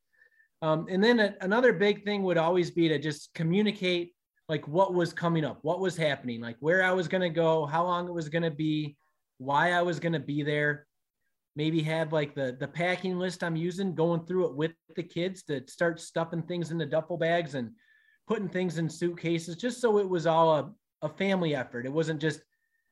um, 0.62 0.88
and 0.90 1.04
then 1.04 1.20
a, 1.20 1.36
another 1.42 1.72
big 1.72 2.04
thing 2.04 2.24
would 2.24 2.38
always 2.38 2.72
be 2.72 2.88
to 2.90 3.00
just 3.00 3.34
communicate 3.34 4.14
like 4.48 4.68
what 4.68 4.94
was 4.94 5.14
coming 5.14 5.46
up 5.46 5.60
what 5.62 5.80
was 5.80 5.96
happening 5.96 6.42
like 6.42 6.58
where 6.60 6.84
i 6.84 6.92
was 6.92 7.08
going 7.08 7.22
to 7.22 7.30
go 7.30 7.66
how 7.66 7.84
long 7.84 8.08
it 8.08 8.14
was 8.14 8.30
going 8.30 8.44
to 8.44 8.52
be 8.52 8.98
why 9.38 9.72
i 9.72 9.82
was 9.82 10.00
going 10.00 10.14
to 10.14 10.20
be 10.20 10.44
there 10.44 10.86
maybe 11.56 11.82
have 11.82 12.12
like 12.12 12.36
the 12.36 12.58
the 12.60 12.68
packing 12.68 13.18
list 13.18 13.44
i'm 13.44 13.56
using 13.56 13.96
going 13.96 14.26
through 14.26 14.48
it 14.48 14.56
with 14.56 14.72
the 14.96 15.04
kids 15.04 15.44
to 15.44 15.66
start 15.68 16.00
stuffing 16.00 16.42
things 16.44 16.72
into 16.72 16.86
duffel 16.86 17.18
bags 17.18 17.56
and 17.56 17.72
putting 18.30 18.48
things 18.48 18.78
in 18.78 18.88
suitcases 18.88 19.56
just 19.56 19.82
so 19.82 19.98
it 19.98 20.08
was 20.08 20.28
all 20.28 20.56
a, 20.56 20.72
a 21.02 21.10
family 21.10 21.56
effort. 21.56 21.88
It 21.88 21.92
wasn't 21.92 22.22
just 22.22 22.42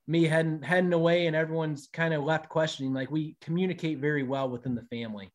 me 0.07 0.23
heading 0.23 0.61
heading 0.61 0.93
away 0.93 1.27
and 1.27 1.35
everyone's 1.35 1.89
kind 1.91 2.13
of 2.13 2.23
left 2.23 2.49
questioning. 2.49 2.93
Like 2.93 3.11
we 3.11 3.35
communicate 3.41 3.99
very 3.99 4.23
well 4.23 4.49
within 4.49 4.75
the 4.75 4.83
family. 4.83 5.29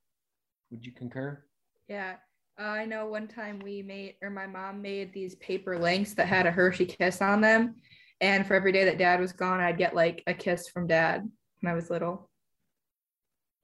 Would 0.70 0.84
you 0.84 0.92
concur? 0.92 1.42
Yeah. 1.88 2.14
Uh, 2.58 2.64
I 2.64 2.84
know 2.84 3.06
one 3.06 3.28
time 3.28 3.60
we 3.60 3.82
made, 3.82 4.16
or 4.22 4.30
my 4.30 4.46
mom 4.46 4.82
made 4.82 5.12
these 5.12 5.34
paper 5.36 5.78
links 5.78 6.14
that 6.14 6.26
had 6.26 6.46
a 6.46 6.50
Hershey 6.50 6.86
kiss 6.86 7.20
on 7.20 7.40
them. 7.40 7.76
And 8.20 8.46
for 8.46 8.54
every 8.54 8.72
day 8.72 8.84
that 8.84 8.98
dad 8.98 9.20
was 9.20 9.32
gone, 9.32 9.60
I'd 9.60 9.78
get 9.78 9.94
like 9.94 10.22
a 10.26 10.34
kiss 10.34 10.68
from 10.68 10.86
dad 10.86 11.28
when 11.60 11.72
I 11.72 11.74
was 11.74 11.90
little. 11.90 12.30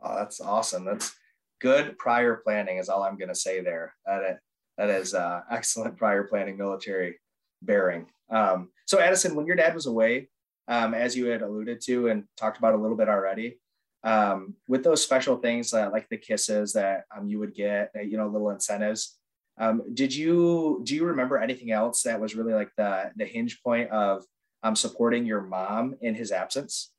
Oh, 0.02 0.16
that's 0.16 0.40
awesome. 0.40 0.84
That's 0.84 1.14
good 1.60 1.98
prior 1.98 2.36
planning, 2.36 2.78
is 2.78 2.88
all 2.88 3.02
I'm 3.02 3.18
going 3.18 3.28
to 3.28 3.34
say 3.34 3.60
there. 3.60 3.94
That 4.06 4.38
that 4.76 4.90
is 4.90 5.14
uh, 5.14 5.42
excellent 5.50 5.96
prior 5.96 6.24
planning 6.24 6.56
military 6.56 7.18
bearing. 7.62 8.06
Um, 8.30 8.70
so 8.86 9.00
Addison, 9.00 9.34
when 9.34 9.46
your 9.46 9.56
dad 9.56 9.74
was 9.74 9.86
away, 9.86 10.28
um, 10.68 10.94
as 10.94 11.16
you 11.16 11.26
had 11.26 11.42
alluded 11.42 11.80
to 11.82 12.08
and 12.08 12.24
talked 12.36 12.58
about 12.58 12.74
a 12.74 12.78
little 12.78 12.96
bit 12.96 13.08
already, 13.08 13.58
um, 14.04 14.54
with 14.68 14.84
those 14.84 15.02
special 15.02 15.36
things 15.36 15.72
uh, 15.72 15.90
like 15.90 16.08
the 16.08 16.16
kisses 16.16 16.74
that 16.74 17.04
um, 17.16 17.26
you 17.26 17.38
would 17.38 17.54
get, 17.54 17.90
uh, 17.96 18.02
you 18.02 18.16
know, 18.16 18.28
little 18.28 18.50
incentives. 18.50 19.18
Um, 19.58 19.82
did 19.92 20.14
you 20.14 20.82
do 20.84 20.94
you 20.94 21.04
remember 21.04 21.36
anything 21.36 21.72
else 21.72 22.02
that 22.02 22.20
was 22.20 22.36
really 22.36 22.54
like 22.54 22.70
the 22.76 23.10
the 23.16 23.24
hinge 23.24 23.60
point 23.62 23.90
of 23.90 24.24
um, 24.62 24.76
supporting 24.76 25.26
your 25.26 25.40
mom 25.40 25.96
in 26.00 26.14
his 26.14 26.30
absence? 26.30 26.92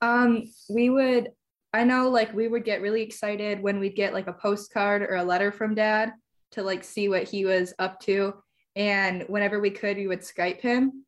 Um, 0.00 0.44
we 0.68 0.90
would. 0.90 1.32
I 1.74 1.84
know, 1.84 2.08
like 2.08 2.32
we 2.32 2.48
would 2.48 2.64
get 2.64 2.80
really 2.80 3.02
excited 3.02 3.60
when 3.60 3.78
we'd 3.78 3.96
get 3.96 4.14
like 4.14 4.26
a 4.26 4.32
postcard 4.32 5.02
or 5.02 5.16
a 5.16 5.24
letter 5.24 5.52
from 5.52 5.74
dad 5.74 6.12
to 6.52 6.62
like 6.62 6.82
see 6.82 7.08
what 7.08 7.24
he 7.24 7.44
was 7.44 7.74
up 7.78 8.00
to. 8.00 8.34
And 8.74 9.24
whenever 9.28 9.60
we 9.60 9.70
could, 9.70 9.96
we 9.96 10.06
would 10.06 10.20
Skype 10.20 10.60
him. 10.60 11.04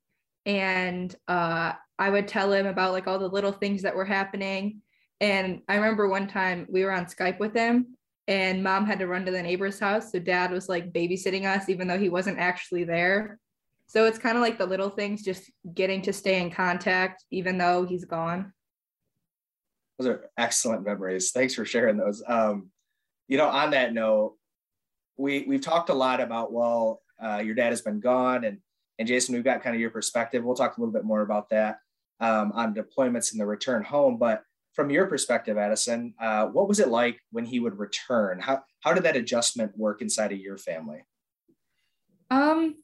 And 0.47 1.15
uh, 1.29 1.73
I 1.99 2.11
would 2.11 2.29
tell 2.29 2.53
him 2.53 2.67
about 2.67 2.93
like 2.93 3.07
all 3.07 3.19
the 3.19 3.29
little 3.29 3.53
things 3.53 3.83
that 3.83 3.95
were 3.95 4.05
happening. 4.05 4.81
And 5.21 5.61
I 5.69 5.77
remember 5.77 6.09
one 6.09 6.27
time 6.27 6.67
we 6.71 6.85
were 6.85 6.93
on 6.93 7.07
Skype 7.07 7.39
with 7.39 7.55
him 7.55 7.97
and 8.27 8.63
mom 8.63 8.87
had 8.87 9.01
to 9.01 9.09
run 9.09 9.27
to 9.27 9.33
the 9.33 9.43
neighbor's 9.43 9.81
house. 9.81 10.13
So 10.13 10.21
dad 10.21 10.53
was 10.53 10.69
like 10.69 10.93
babysitting 10.93 11.45
us, 11.45 11.69
even 11.69 11.89
though 11.89 11.99
he 11.99 12.09
wasn't 12.09 12.39
actually 12.39 12.85
there. 12.85 13.39
So 13.87 14.07
it's 14.07 14.19
kind 14.19 14.37
of 14.37 14.43
like 14.43 14.57
the 14.57 14.67
little 14.67 14.89
things, 14.89 15.25
just 15.25 15.51
getting 15.75 16.01
to 16.03 16.13
stay 16.13 16.41
in 16.41 16.51
contact, 16.53 17.25
even 17.33 17.59
though 17.59 17.85
he's 17.85 18.05
gone. 18.05 18.53
Those 19.99 20.09
are 20.09 20.31
excellent 20.39 20.85
memories. 20.85 21.33
Thanks 21.33 21.55
for 21.55 21.65
sharing 21.65 21.97
those. 21.97 22.23
Um, 22.25 22.71
you 23.27 23.37
know, 23.37 23.49
on 23.49 23.73
that 23.73 23.93
note, 23.93 24.37
we 25.17 25.45
we've 25.47 25.61
talked 25.61 25.91
a 25.91 25.95
lot 25.95 26.21
about 26.21 26.53
well, 26.53 27.03
uh, 27.23 27.39
your 27.39 27.57
dad 27.57 27.71
has 27.71 27.83
been 27.83 27.99
gone, 27.99 28.45
and 28.45 28.59
and 29.01 29.09
Jason, 29.09 29.35
we've 29.35 29.43
got 29.43 29.63
kind 29.63 29.75
of 29.75 29.81
your 29.81 29.89
perspective. 29.89 30.45
We'll 30.45 30.55
talk 30.55 30.77
a 30.77 30.81
little 30.81 30.93
bit 30.93 31.05
more 31.05 31.23
about 31.23 31.49
that 31.49 31.79
um, 32.21 32.53
on 32.53 32.75
deployments 32.75 33.33
and 33.33 33.41
the 33.41 33.47
return 33.47 33.83
home. 33.83 34.19
But 34.19 34.43
from 34.75 34.91
your 34.91 35.07
perspective, 35.07 35.57
Addison, 35.57 36.13
uh, 36.21 36.49
what 36.49 36.69
was 36.69 36.81
it 36.81 36.89
like 36.89 37.19
when 37.33 37.47
he 37.47 37.61
would 37.61 37.79
return? 37.79 38.39
How 38.39 38.63
how 38.81 38.93
did 38.93 39.05
that 39.05 39.17
adjustment 39.17 39.77
work 39.77 40.03
inside 40.03 40.33
of 40.33 40.39
your 40.39 40.59
family? 40.59 41.03
Um, 42.31 42.77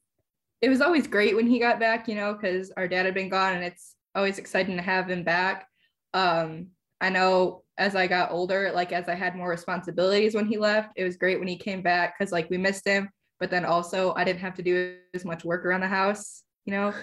it 0.62 0.70
was 0.70 0.80
always 0.80 1.06
great 1.06 1.36
when 1.36 1.46
he 1.46 1.58
got 1.58 1.78
back, 1.78 2.08
you 2.08 2.14
know, 2.14 2.32
because 2.32 2.72
our 2.78 2.88
dad 2.88 3.04
had 3.04 3.14
been 3.14 3.28
gone, 3.28 3.54
and 3.54 3.62
it's 3.62 3.94
always 4.14 4.38
exciting 4.38 4.76
to 4.76 4.82
have 4.82 5.10
him 5.10 5.22
back. 5.22 5.68
Um, 6.14 6.68
I 6.98 7.10
know 7.10 7.62
as 7.76 7.94
I 7.94 8.06
got 8.06 8.30
older, 8.30 8.72
like 8.74 8.90
as 8.90 9.06
I 9.06 9.14
had 9.14 9.36
more 9.36 9.50
responsibilities 9.50 10.34
when 10.34 10.46
he 10.46 10.56
left, 10.56 10.92
it 10.96 11.04
was 11.04 11.18
great 11.18 11.38
when 11.38 11.48
he 11.48 11.58
came 11.58 11.82
back 11.82 12.18
because 12.18 12.32
like 12.32 12.48
we 12.48 12.56
missed 12.56 12.86
him, 12.86 13.10
but 13.40 13.50
then 13.50 13.64
also 13.64 14.14
I 14.14 14.24
didn't 14.24 14.40
have 14.40 14.54
to 14.54 14.62
do 14.62 14.96
as 15.14 15.24
much 15.24 15.44
work 15.44 15.64
around 15.64 15.80
the 15.80 15.88
house, 15.88 16.42
you 16.64 16.72
know. 16.72 16.92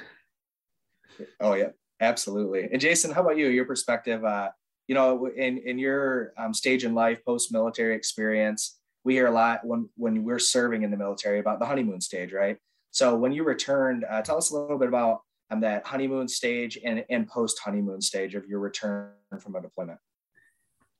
Oh 1.39 1.53
yeah, 1.53 1.69
absolutely. 2.01 2.69
And 2.71 2.81
Jason, 2.81 3.11
how 3.11 3.21
about 3.21 3.37
you? 3.37 3.47
Your 3.47 3.65
perspective, 3.65 4.25
uh, 4.25 4.49
you 4.87 4.95
know, 4.95 5.27
in 5.27 5.59
in 5.59 5.77
your 5.77 6.33
um, 6.39 6.55
stage 6.55 6.85
in 6.85 6.95
life, 6.95 7.23
post 7.23 7.51
military 7.51 7.95
experience, 7.95 8.79
we 9.03 9.13
hear 9.13 9.27
a 9.27 9.31
lot 9.31 9.59
when 9.63 9.89
when 9.95 10.23
we're 10.23 10.39
serving 10.39 10.81
in 10.81 10.89
the 10.89 10.97
military 10.97 11.39
about 11.39 11.59
the 11.59 11.67
honeymoon 11.67 12.01
stage, 12.01 12.33
right? 12.33 12.57
So 12.89 13.15
when 13.15 13.31
you 13.31 13.43
returned, 13.43 14.05
uh, 14.09 14.23
tell 14.23 14.37
us 14.37 14.49
a 14.49 14.57
little 14.57 14.79
bit 14.79 14.87
about 14.87 15.21
um, 15.53 15.61
that 15.61 15.85
honeymoon 15.85 16.27
stage 16.27 16.77
and, 16.83 17.05
and 17.09 17.27
post 17.27 17.59
honeymoon 17.63 18.01
stage 18.01 18.35
of 18.35 18.45
your 18.45 18.59
return 18.59 19.11
from 19.39 19.55
a 19.55 19.61
deployment? 19.61 19.99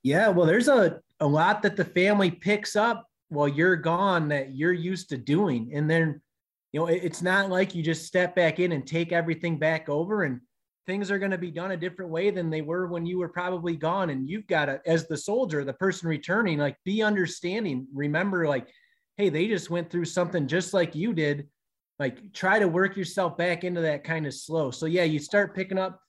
Yeah, 0.04 0.30
well, 0.30 0.46
there's 0.46 0.67
a, 0.67 1.00
a 1.19 1.28
lot 1.28 1.62
that 1.63 1.76
the 1.76 1.86
family 1.86 2.30
picks 2.30 2.76
up 2.76 3.08
while 3.34 3.48
you're 3.48 3.76
gone 3.76 4.30
that 4.30 4.56
you're 4.56 4.74
used 4.74 5.10
to 5.10 5.17
doing. 5.17 5.72
And 5.74 5.89
then, 5.89 6.22
you 6.72 6.80
know, 6.80 6.88
it, 6.88 7.02
it's 7.04 7.22
not 7.22 7.50
like 7.50 7.76
you 7.76 7.84
just 7.84 8.06
step 8.06 8.36
back 8.36 8.60
in 8.60 8.72
and 8.72 8.86
take 8.86 9.12
everything 9.12 9.58
back 9.58 9.89
over 9.89 10.24
and 10.24 10.39
things 10.86 11.10
are 11.10 11.19
going 11.19 11.32
to 11.32 11.38
be 11.38 11.52
done 11.52 11.72
a 11.72 11.78
different 11.78 12.12
way 12.12 12.30
than 12.30 12.50
they 12.50 12.62
were 12.62 12.88
when 12.88 13.06
you 13.06 13.17
were 13.17 13.30
probably 13.30 13.76
gone. 13.76 14.10
And 14.10 14.30
you've 14.30 14.48
got 14.48 14.65
to, 14.65 14.82
as 14.86 15.08
the 15.08 15.17
soldier, 15.17 15.63
the 15.63 15.74
person 15.74 16.10
returning, 16.10 16.58
like 16.60 16.78
be 16.84 17.02
understanding. 17.02 17.88
Remember, 17.93 18.48
like, 18.48 18.67
hey, 19.17 19.30
they 19.30 19.48
just 19.48 19.69
went 19.69 19.89
through 19.89 20.06
something 20.06 20.48
just 20.48 20.74
like 20.74 20.96
you 20.96 21.13
did 21.13 21.48
like 22.00 22.34
try 22.34 22.60
to 22.60 22.67
work 22.67 22.98
yourself 22.98 23.38
back 23.38 23.63
into 23.63 23.82
that 23.82 24.04
kind 24.04 24.26
of 24.26 24.34
slow. 24.34 24.72
So 24.72 24.86
yeah, 24.86 25.04
you 25.04 25.19
start 25.19 25.56
picking 25.56 25.78
up 25.78 26.02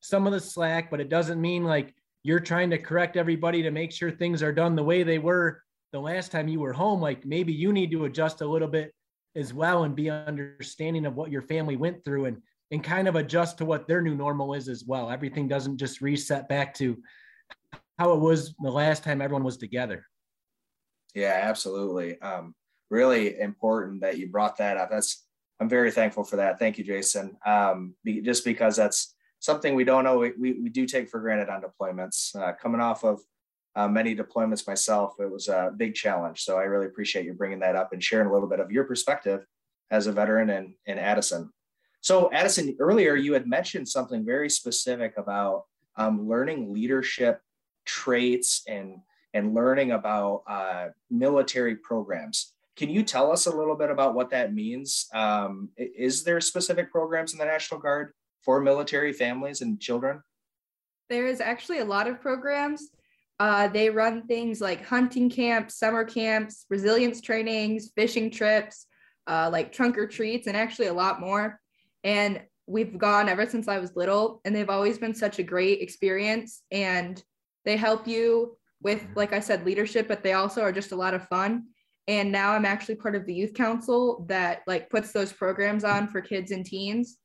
some 0.00 0.26
of 0.26 0.32
the 0.32 0.40
slack, 0.40 0.90
but 0.90 1.00
it 1.00 1.08
doesn't 1.08 1.40
mean 1.40 1.64
like 1.64 1.94
you're 2.22 2.40
trying 2.40 2.70
to 2.70 2.78
correct 2.78 3.16
everybody 3.16 3.62
to 3.62 3.70
make 3.70 3.92
sure 3.92 4.10
things 4.10 4.42
are 4.42 4.52
done 4.52 4.76
the 4.76 4.84
way 4.84 5.02
they 5.02 5.18
were 5.18 5.62
the 5.92 6.00
last 6.00 6.32
time 6.32 6.48
you 6.48 6.60
were 6.60 6.72
home. 6.72 7.00
Like 7.00 7.24
maybe 7.24 7.52
you 7.52 7.72
need 7.72 7.90
to 7.92 8.04
adjust 8.04 8.40
a 8.40 8.46
little 8.46 8.68
bit 8.68 8.92
as 9.36 9.54
well 9.54 9.84
and 9.84 9.94
be 9.94 10.10
understanding 10.10 11.06
of 11.06 11.16
what 11.16 11.30
your 11.30 11.42
family 11.42 11.76
went 11.76 12.04
through 12.04 12.26
and 12.26 12.42
and 12.72 12.84
kind 12.84 13.08
of 13.08 13.16
adjust 13.16 13.58
to 13.58 13.64
what 13.64 13.88
their 13.88 14.00
new 14.00 14.14
normal 14.14 14.54
is 14.54 14.68
as 14.68 14.84
well. 14.84 15.10
Everything 15.10 15.48
doesn't 15.48 15.76
just 15.76 16.00
reset 16.00 16.48
back 16.48 16.72
to 16.74 16.96
how 17.98 18.12
it 18.12 18.20
was 18.20 18.54
the 18.60 18.70
last 18.70 19.02
time 19.02 19.20
everyone 19.20 19.42
was 19.42 19.56
together. 19.56 20.06
Yeah, 21.14 21.40
absolutely. 21.42 22.20
Um, 22.20 22.54
really 22.88 23.40
important 23.40 24.02
that 24.02 24.18
you 24.18 24.28
brought 24.28 24.56
that 24.58 24.76
up. 24.76 24.88
That's 24.88 25.26
I'm 25.60 25.68
very 25.68 25.90
thankful 25.90 26.24
for 26.24 26.36
that. 26.36 26.58
Thank 26.58 26.78
you, 26.78 26.84
Jason. 26.84 27.36
Um, 27.44 27.94
be, 28.04 28.22
just 28.22 28.44
because 28.44 28.76
that's 28.76 29.14
something 29.40 29.74
we 29.74 29.84
don't 29.84 30.04
know, 30.04 30.18
we, 30.18 30.32
we, 30.38 30.52
we 30.54 30.68
do 30.70 30.86
take 30.86 31.08
for 31.08 31.20
granted 31.20 31.50
on 31.50 31.62
deployments. 31.62 32.34
Uh, 32.34 32.52
coming 32.52 32.80
off 32.80 33.04
of 33.04 33.20
uh, 33.76 33.88
many 33.88 34.16
deployments 34.16 34.66
myself, 34.66 35.14
it 35.20 35.30
was 35.30 35.48
a 35.48 35.72
big 35.76 35.94
challenge. 35.94 36.42
So 36.42 36.58
I 36.58 36.64
really 36.64 36.86
appreciate 36.86 37.24
you 37.24 37.34
bringing 37.34 37.60
that 37.60 37.76
up 37.76 37.92
and 37.92 38.02
sharing 38.02 38.26
a 38.26 38.32
little 38.32 38.48
bit 38.48 38.60
of 38.60 38.70
your 38.70 38.84
perspective 38.84 39.46
as 39.90 40.06
a 40.06 40.12
veteran 40.12 40.50
in, 40.50 40.74
in 40.86 40.98
Addison. 40.98 41.52
So, 42.00 42.32
Addison, 42.32 42.76
earlier 42.80 43.14
you 43.14 43.34
had 43.34 43.46
mentioned 43.46 43.88
something 43.88 44.24
very 44.24 44.48
specific 44.48 45.14
about 45.18 45.64
um, 45.96 46.26
learning 46.28 46.72
leadership 46.72 47.40
traits 47.84 48.62
and 48.66 48.96
and 49.32 49.54
learning 49.54 49.92
about 49.92 50.42
uh, 50.48 50.88
military 51.08 51.76
programs. 51.76 52.52
Can 52.76 52.90
you 52.90 53.02
tell 53.02 53.30
us 53.30 53.46
a 53.46 53.54
little 53.54 53.76
bit 53.76 53.90
about 53.90 54.14
what 54.14 54.30
that 54.30 54.52
means? 54.52 55.06
Um, 55.12 55.68
is 55.76 56.24
there 56.24 56.40
specific 56.40 56.90
programs 56.90 57.32
in 57.32 57.38
the 57.38 57.44
National 57.44 57.78
Guard 57.78 58.12
for 58.42 58.60
military 58.60 59.12
families 59.12 59.60
and 59.60 59.78
children? 59.78 60.22
There 61.08 61.26
is 61.26 61.40
actually 61.40 61.78
a 61.78 61.84
lot 61.84 62.08
of 62.08 62.20
programs. 62.20 62.90
Uh, 63.40 63.66
they 63.68 63.90
run 63.90 64.26
things 64.26 64.60
like 64.60 64.84
hunting 64.84 65.28
camps, 65.28 65.78
summer 65.78 66.04
camps, 66.04 66.66
resilience 66.70 67.20
trainings, 67.20 67.90
fishing 67.96 68.30
trips, 68.30 68.86
uh, 69.26 69.48
like 69.50 69.72
trunk 69.72 69.98
or 69.98 70.06
treats, 70.06 70.46
and 70.46 70.56
actually 70.56 70.86
a 70.88 70.94
lot 70.94 71.20
more. 71.20 71.58
And 72.04 72.42
we've 72.66 72.96
gone 72.98 73.28
ever 73.28 73.46
since 73.46 73.66
I 73.66 73.78
was 73.78 73.96
little, 73.96 74.40
and 74.44 74.54
they've 74.54 74.70
always 74.70 74.98
been 74.98 75.14
such 75.14 75.38
a 75.38 75.42
great 75.42 75.80
experience. 75.80 76.62
And 76.70 77.20
they 77.64 77.76
help 77.76 78.06
you 78.06 78.56
with, 78.82 79.04
like 79.16 79.32
I 79.32 79.40
said, 79.40 79.66
leadership, 79.66 80.06
but 80.06 80.22
they 80.22 80.34
also 80.34 80.60
are 80.60 80.72
just 80.72 80.92
a 80.92 80.96
lot 80.96 81.14
of 81.14 81.26
fun 81.26 81.64
and 82.10 82.32
now 82.32 82.52
i'm 82.52 82.64
actually 82.64 82.96
part 82.96 83.14
of 83.14 83.24
the 83.24 83.34
youth 83.34 83.54
council 83.54 84.24
that 84.28 84.62
like 84.66 84.90
puts 84.90 85.12
those 85.12 85.32
programs 85.32 85.84
on 85.84 86.08
for 86.08 86.20
kids 86.20 86.50
and 86.50 86.64
teens 86.66 87.18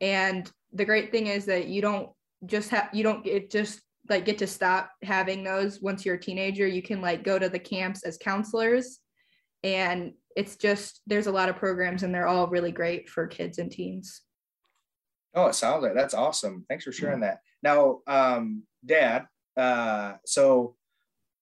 and 0.00 0.50
the 0.72 0.84
great 0.84 1.10
thing 1.10 1.26
is 1.26 1.44
that 1.44 1.66
you 1.66 1.82
don't 1.82 2.08
just 2.46 2.70
have 2.70 2.88
you 2.92 3.02
don't 3.02 3.24
get 3.24 3.50
just 3.50 3.80
like 4.08 4.24
get 4.24 4.38
to 4.38 4.46
stop 4.46 4.90
having 5.02 5.42
those 5.42 5.80
once 5.80 6.04
you're 6.04 6.16
a 6.16 6.20
teenager. 6.20 6.66
You 6.66 6.82
can 6.82 7.00
like 7.00 7.24
go 7.24 7.38
to 7.38 7.48
the 7.48 7.58
camps 7.58 8.04
as 8.04 8.18
counselors. 8.18 9.00
And 9.62 10.12
it's 10.36 10.56
just 10.56 11.00
there's 11.06 11.26
a 11.26 11.32
lot 11.32 11.48
of 11.48 11.56
programs 11.56 12.02
and 12.02 12.14
they're 12.14 12.26
all 12.26 12.48
really 12.48 12.72
great 12.72 13.08
for 13.08 13.26
kids 13.26 13.58
and 13.58 13.70
teens. 13.70 14.22
Oh 15.34 15.46
it 15.46 15.54
sounds 15.54 15.82
like 15.82 15.94
that's 15.94 16.14
awesome. 16.14 16.64
Thanks 16.68 16.84
for 16.84 16.92
sharing 16.92 17.20
that. 17.20 17.40
Now 17.62 18.00
um 18.06 18.64
dad 18.84 19.26
uh 19.56 20.14
so 20.26 20.76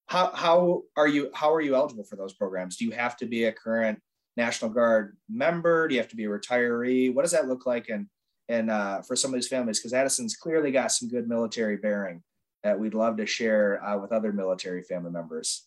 how 0.06 0.30
how 0.34 0.82
are 0.96 1.08
you 1.08 1.30
how 1.34 1.52
are 1.52 1.60
you 1.60 1.74
eligible 1.74 2.04
for 2.04 2.16
those 2.16 2.34
programs? 2.34 2.76
Do 2.76 2.84
you 2.84 2.92
have 2.92 3.16
to 3.18 3.26
be 3.26 3.44
a 3.44 3.52
current 3.52 3.98
National 4.36 4.70
Guard 4.70 5.16
member? 5.28 5.88
Do 5.88 5.94
you 5.94 6.00
have 6.00 6.10
to 6.10 6.16
be 6.16 6.24
a 6.24 6.28
retiree? 6.28 7.12
What 7.12 7.22
does 7.22 7.32
that 7.32 7.48
look 7.48 7.66
like? 7.66 7.88
And 7.88 8.06
and 8.48 8.70
uh, 8.70 9.02
for 9.02 9.16
some 9.16 9.30
of 9.30 9.34
these 9.34 9.48
families, 9.48 9.78
because 9.78 9.94
Addison's 9.94 10.36
clearly 10.36 10.70
got 10.72 10.92
some 10.92 11.08
good 11.08 11.28
military 11.28 11.76
bearing 11.76 12.22
that 12.62 12.78
we'd 12.78 12.94
love 12.94 13.16
to 13.16 13.26
share 13.26 13.82
uh, 13.84 13.98
with 13.98 14.12
other 14.12 14.32
military 14.32 14.82
family 14.82 15.10
members. 15.10 15.66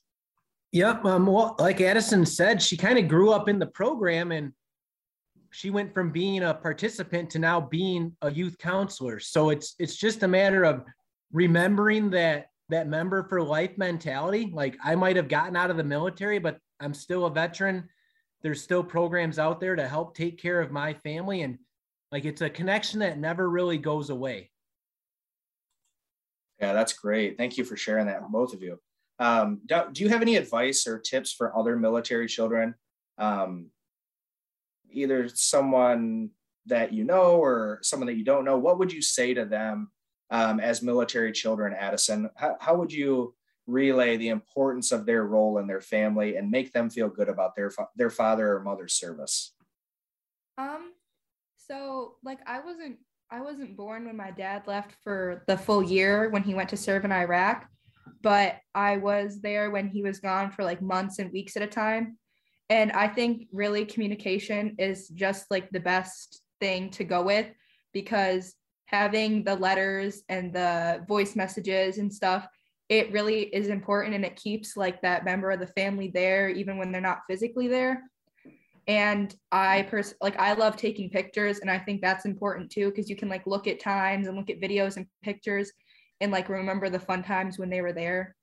Yep. 0.72 1.06
Um, 1.06 1.26
well, 1.26 1.56
like 1.60 1.82
Addison 1.82 2.26
said, 2.26 2.62
she 2.62 2.76
kind 2.76 2.98
of 2.98 3.08
grew 3.08 3.32
up 3.32 3.48
in 3.48 3.60
the 3.60 3.66
program 3.66 4.32
and 4.32 4.52
she 5.52 5.70
went 5.70 5.94
from 5.94 6.12
being 6.12 6.44
a 6.44 6.54
participant 6.54 7.30
to 7.30 7.40
now 7.40 7.62
being 7.62 8.16
a 8.22 8.30
youth 8.30 8.58
counselor. 8.58 9.20
So 9.20 9.52
it's 9.52 9.76
it's 9.80 9.96
just 9.96 10.24
a 10.24 10.28
matter 10.28 10.66
of 10.66 10.84
remembering 11.32 12.10
that 12.10 12.48
that 12.70 12.88
member 12.88 13.24
for 13.24 13.42
life 13.42 13.78
mentality. 13.78 14.52
Like 14.54 14.76
I 14.84 14.96
might 14.96 15.16
have 15.16 15.30
gotten 15.30 15.56
out 15.56 15.72
of 15.72 15.78
the 15.78 15.84
military, 15.84 16.40
but 16.40 16.58
I'm 16.82 16.94
still 16.94 17.26
a 17.26 17.30
veteran. 17.30 17.88
There's 18.42 18.62
still 18.62 18.84
programs 18.84 19.40
out 19.40 19.62
there 19.62 19.78
to 19.78 19.88
help 19.88 20.16
take 20.16 20.42
care 20.42 20.60
of 20.60 20.72
my 20.72 20.94
family. 20.94 21.44
And 21.44 21.58
like 22.12 22.26
it's 22.26 22.42
a 22.42 22.50
connection 22.50 23.00
that 23.00 23.18
never 23.18 23.50
really 23.50 23.78
goes 23.78 24.10
away. 24.10 24.52
Yeah, 26.60 26.74
that's 26.74 26.94
great. 26.94 27.38
Thank 27.38 27.58
you 27.58 27.66
for 27.66 27.76
sharing 27.76 28.08
that, 28.08 28.22
both 28.32 28.54
of 28.54 28.62
you. 28.62 28.80
Um, 29.20 29.62
do, 29.66 29.82
do, 29.92 30.04
you 30.04 30.10
have 30.10 30.22
any 30.22 30.36
advice 30.36 30.88
or 30.88 31.00
tips 31.00 31.32
for 31.32 31.58
other 31.58 31.78
military 31.78 32.28
children? 32.28 32.76
Um, 33.18 33.68
either 34.92 35.30
someone 35.30 36.32
that 36.66 36.94
you 36.94 37.04
know 37.04 37.38
or 37.38 37.80
someone 37.82 38.08
that 38.08 38.18
you 38.18 38.24
don't 38.24 38.46
know, 38.46 38.58
what 38.58 38.80
would 38.80 38.92
you 38.92 39.02
say 39.02 39.34
to 39.34 39.46
them 39.46 39.92
um, 40.32 40.60
as 40.60 40.82
military 40.82 41.32
children, 41.32 41.74
Addison? 41.74 42.30
How, 42.36 42.58
how 42.60 42.76
would 42.76 42.92
you 42.92 43.36
relay 43.68 44.16
the 44.18 44.30
importance 44.30 44.92
of 44.92 45.06
their 45.06 45.26
role 45.26 45.58
in 45.58 45.68
their 45.68 45.82
family 45.82 46.36
and 46.36 46.52
make 46.52 46.72
them 46.72 46.90
feel 46.90 47.10
good 47.10 47.30
about 47.30 47.56
their 47.56 47.72
their 47.96 48.10
father 48.10 48.54
or 48.54 48.64
mother's 48.64 48.94
service? 48.94 49.54
Um, 50.58 50.94
so 51.58 52.16
like 52.24 52.40
I 52.46 52.60
wasn't 52.60 52.98
I 53.36 53.42
wasn't 53.42 53.76
born 53.76 54.06
when 54.06 54.16
my 54.16 54.32
dad 54.32 54.64
left 54.66 54.96
for 55.04 55.44
the 55.46 55.58
full 55.58 55.84
year 55.84 56.30
when 56.30 56.42
he 56.42 56.54
went 56.54 56.70
to 56.70 56.78
serve 56.78 57.04
in 57.04 57.12
Iraq, 57.12 57.68
but 58.22 58.60
I 58.74 58.96
was 58.96 59.42
there 59.42 59.72
when 59.72 59.90
he 59.90 60.02
was 60.02 60.22
gone 60.22 60.52
for 60.52 60.64
like 60.64 60.82
months 60.82 61.20
and 61.20 61.34
weeks 61.34 61.58
at 61.58 61.62
a 61.62 61.68
time. 61.68 62.18
And 62.70 62.94
I 62.94 63.10
think 63.10 63.50
really 63.52 63.84
communication 63.84 64.78
is 64.80 65.10
just 65.10 65.52
like 65.52 65.70
the 65.70 65.82
best 65.82 66.44
thing 66.62 66.90
to 66.92 67.04
go 67.04 67.24
with 67.24 67.48
because 67.92 68.56
having 68.86 69.44
the 69.44 69.58
letters 69.58 70.24
and 70.30 70.54
the 70.54 71.04
voice 71.06 71.36
messages 71.36 71.98
and 71.98 72.14
stuff 72.14 72.48
it 72.88 73.12
really 73.12 73.42
is 73.42 73.68
important 73.68 74.16
and 74.16 74.24
it 74.24 74.38
keeps 74.38 74.78
like 74.78 75.02
that 75.02 75.26
member 75.26 75.50
of 75.52 75.60
the 75.60 75.68
family 75.68 76.12
there 76.14 76.48
even 76.50 76.78
when 76.78 76.92
they're 76.92 77.02
not 77.02 77.24
physically 77.28 77.68
there 77.68 78.04
and 78.88 79.36
I 79.52 79.84
pers- 79.84 80.14
like 80.22 80.38
I 80.40 80.54
love 80.54 80.76
taking 80.76 81.10
pictures 81.10 81.60
and 81.60 81.72
I 81.72 81.80
think 81.80 82.02
that's 82.02 82.26
important 82.26 82.70
too 82.70 82.90
because 82.90 83.10
you 83.10 83.16
can 83.16 83.30
like 83.30 83.46
look 83.48 83.68
at 83.68 83.80
times 83.80 84.28
and 84.28 84.38
look 84.38 84.50
at 84.50 84.62
videos 84.62 84.98
and 84.98 85.08
pictures 85.24 85.72
and 86.22 86.32
like 86.32 86.50
remember 86.50 86.90
the 86.90 87.00
fun 87.00 87.24
times 87.24 87.58
when 87.58 87.70
they 87.70 87.82
were 87.82 87.94
there. 87.94 88.36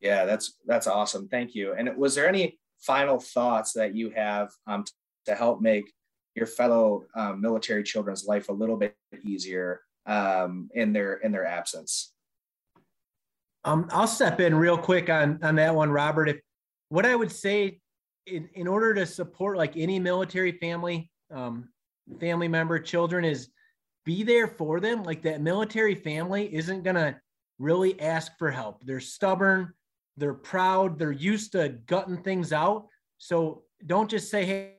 Yeah, 0.00 0.24
that's 0.26 0.58
that's 0.66 0.86
awesome. 0.86 1.28
Thank 1.28 1.54
you. 1.54 1.74
And 1.74 1.96
was 1.96 2.14
there 2.14 2.28
any 2.28 2.58
final 2.78 3.18
thoughts 3.18 3.72
that 3.72 3.96
you 3.96 4.10
have 4.10 4.50
um, 4.66 4.84
to 5.26 5.34
help 5.34 5.60
make 5.60 5.90
your 6.34 6.46
fellow 6.46 7.04
um, 7.16 7.40
military 7.40 7.82
children's 7.82 8.26
life 8.26 8.48
a 8.48 8.52
little 8.52 8.76
bit 8.76 8.94
easier 9.24 9.80
um, 10.06 10.68
in 10.74 10.92
their 10.92 11.14
in 11.14 11.32
their 11.32 11.46
absence? 11.46 12.12
Um, 13.64 13.88
I'll 13.90 14.06
step 14.06 14.40
in 14.40 14.54
real 14.54 14.78
quick 14.78 15.08
on 15.08 15.42
on 15.42 15.56
that 15.56 15.74
one, 15.74 15.90
Robert. 15.90 16.28
If 16.28 16.40
what 16.90 17.06
I 17.06 17.16
would 17.16 17.32
say 17.32 17.80
in, 18.26 18.48
in 18.54 18.66
order 18.66 18.94
to 18.94 19.06
support 19.06 19.56
like 19.56 19.76
any 19.76 19.98
military 19.98 20.52
family, 20.52 21.10
um, 21.30 21.68
family 22.20 22.48
member, 22.48 22.78
children 22.78 23.24
is 23.24 23.48
be 24.04 24.22
there 24.22 24.46
for 24.46 24.80
them. 24.80 25.02
Like 25.02 25.22
that 25.22 25.40
military 25.40 25.94
family 25.94 26.54
isn't 26.54 26.82
gonna 26.82 27.20
really 27.58 28.00
ask 28.00 28.32
for 28.38 28.50
help. 28.50 28.84
They're 28.84 29.00
stubborn, 29.00 29.72
they're 30.16 30.34
proud, 30.34 30.98
they're 30.98 31.12
used 31.12 31.52
to 31.52 31.70
gutting 31.86 32.18
things 32.18 32.52
out. 32.52 32.86
So 33.18 33.62
don't 33.86 34.10
just 34.10 34.30
say, 34.30 34.44
hey, 34.44 34.74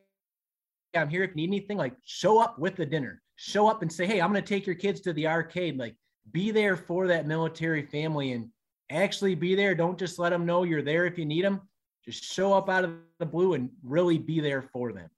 I'm 0.96 1.10
here 1.10 1.24
if 1.24 1.32
you 1.32 1.36
need 1.36 1.50
anything. 1.50 1.78
Like 1.78 1.96
show 2.04 2.40
up 2.40 2.60
with 2.60 2.76
the 2.76 2.86
dinner. 2.86 3.22
Show 3.36 3.68
up 3.68 3.82
and 3.82 3.92
say, 3.92 4.06
hey, 4.06 4.22
I'm 4.22 4.30
gonna 4.30 4.42
take 4.42 4.66
your 4.66 4.76
kids 4.76 5.02
to 5.02 5.14
the 5.14 5.28
arcade. 5.28 5.78
Like 5.78 5.96
be 6.32 6.52
there 6.52 6.76
for 6.76 7.08
that 7.08 7.28
military 7.28 7.84
family 7.84 8.32
and 8.32 8.50
actually 8.90 9.36
be 9.36 9.56
there. 9.56 9.76
Don't 9.76 10.00
just 10.00 10.20
let 10.20 10.30
them 10.30 10.46
know 10.46 10.64
you're 10.64 10.82
there 10.82 11.06
if 11.06 11.18
you 11.18 11.26
need 11.26 11.44
them. 11.44 11.62
Just 12.06 12.24
show 12.24 12.54
up 12.54 12.70
out 12.70 12.84
of 12.84 12.94
the 13.18 13.26
blue 13.26 13.54
and 13.54 13.70
really 13.84 14.18
be 14.18 14.40
there 14.40 14.62
for 14.62 14.94
them. 14.94 15.10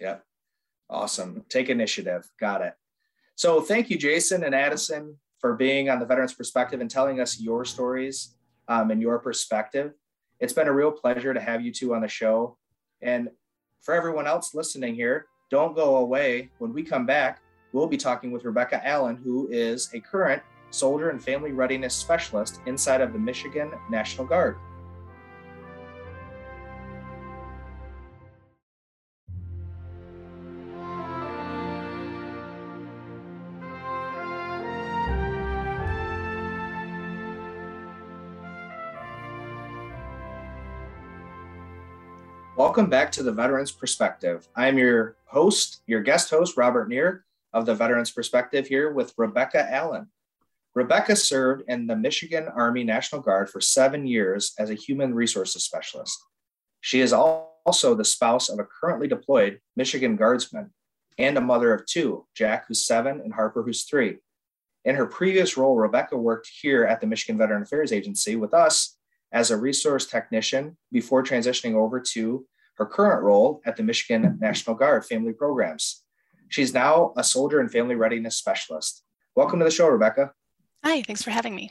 Yeah. 0.00 0.16
Awesome. 0.88 1.44
Take 1.48 1.68
initiative. 1.68 2.28
Got 2.40 2.62
it. 2.62 2.74
So 3.36 3.60
thank 3.60 3.90
you, 3.90 3.98
Jason 3.98 4.44
and 4.44 4.54
Addison, 4.54 5.16
for 5.38 5.54
being 5.54 5.90
on 5.90 5.98
the 5.98 6.06
Veterans 6.06 6.32
Perspective 6.32 6.80
and 6.80 6.90
telling 6.90 7.20
us 7.20 7.40
your 7.40 7.64
stories 7.64 8.36
um, 8.68 8.90
and 8.90 9.02
your 9.02 9.18
perspective. 9.18 9.92
It's 10.40 10.52
been 10.52 10.68
a 10.68 10.72
real 10.72 10.90
pleasure 10.90 11.34
to 11.34 11.40
have 11.40 11.60
you 11.60 11.72
two 11.72 11.94
on 11.94 12.02
the 12.02 12.08
show. 12.08 12.56
And 13.02 13.28
for 13.82 13.94
everyone 13.94 14.26
else 14.26 14.54
listening 14.54 14.94
here, 14.94 15.26
don't 15.50 15.76
go 15.76 15.96
away. 15.96 16.50
When 16.58 16.72
we 16.72 16.82
come 16.82 17.06
back, 17.06 17.42
we'll 17.72 17.86
be 17.86 17.96
talking 17.96 18.30
with 18.32 18.44
Rebecca 18.44 18.86
Allen, 18.86 19.16
who 19.16 19.48
is 19.50 19.90
a 19.94 20.00
current 20.00 20.42
Soldier 20.70 21.10
and 21.10 21.22
Family 21.22 21.52
Readiness 21.52 21.94
Specialist 21.94 22.60
inside 22.66 23.00
of 23.00 23.12
the 23.12 23.18
Michigan 23.18 23.72
National 23.90 24.26
Guard. 24.26 24.56
Welcome 42.56 42.88
back 42.88 43.10
to 43.12 43.24
the 43.24 43.32
Veterans 43.32 43.72
Perspective. 43.72 44.46
I 44.54 44.68
am 44.68 44.78
your 44.78 45.16
host, 45.24 45.82
your 45.88 46.02
guest 46.02 46.30
host, 46.30 46.56
Robert 46.56 46.88
Neer 46.88 47.24
of 47.52 47.66
the 47.66 47.74
Veterans 47.74 48.12
Perspective, 48.12 48.68
here 48.68 48.92
with 48.92 49.12
Rebecca 49.16 49.68
Allen. 49.72 50.06
Rebecca 50.72 51.16
served 51.16 51.64
in 51.66 51.88
the 51.88 51.96
Michigan 51.96 52.46
Army 52.46 52.84
National 52.84 53.20
Guard 53.20 53.50
for 53.50 53.60
seven 53.60 54.06
years 54.06 54.54
as 54.56 54.70
a 54.70 54.74
human 54.74 55.16
resources 55.16 55.64
specialist. 55.64 56.16
She 56.80 57.00
is 57.00 57.12
also 57.12 57.96
the 57.96 58.04
spouse 58.04 58.48
of 58.48 58.60
a 58.60 58.64
currently 58.64 59.08
deployed 59.08 59.58
Michigan 59.74 60.14
Guardsman 60.14 60.70
and 61.18 61.36
a 61.36 61.40
mother 61.40 61.74
of 61.74 61.86
two, 61.86 62.24
Jack, 62.36 62.66
who's 62.68 62.86
seven, 62.86 63.20
and 63.20 63.34
Harper, 63.34 63.64
who's 63.64 63.82
three. 63.82 64.18
In 64.84 64.94
her 64.94 65.06
previous 65.06 65.56
role, 65.56 65.74
Rebecca 65.74 66.16
worked 66.16 66.48
here 66.62 66.84
at 66.84 67.00
the 67.00 67.08
Michigan 67.08 67.36
Veteran 67.36 67.62
Affairs 67.62 67.90
Agency 67.90 68.36
with 68.36 68.54
us 68.54 68.96
as 69.34 69.50
a 69.50 69.56
resource 69.56 70.06
technician 70.06 70.76
before 70.92 71.22
transitioning 71.22 71.74
over 71.74 72.00
to 72.00 72.46
her 72.76 72.86
current 72.86 73.22
role 73.22 73.60
at 73.66 73.76
the 73.76 73.82
Michigan 73.82 74.38
National 74.40 74.76
Guard 74.76 75.04
Family 75.04 75.32
Programs. 75.32 76.04
She's 76.48 76.72
now 76.72 77.12
a 77.16 77.24
soldier 77.24 77.58
and 77.58 77.70
family 77.70 77.96
readiness 77.96 78.38
specialist. 78.38 79.02
Welcome 79.34 79.58
to 79.58 79.64
the 79.64 79.72
show, 79.72 79.88
Rebecca. 79.88 80.32
Hi, 80.84 81.02
thanks 81.02 81.22
for 81.22 81.30
having 81.30 81.56
me. 81.56 81.70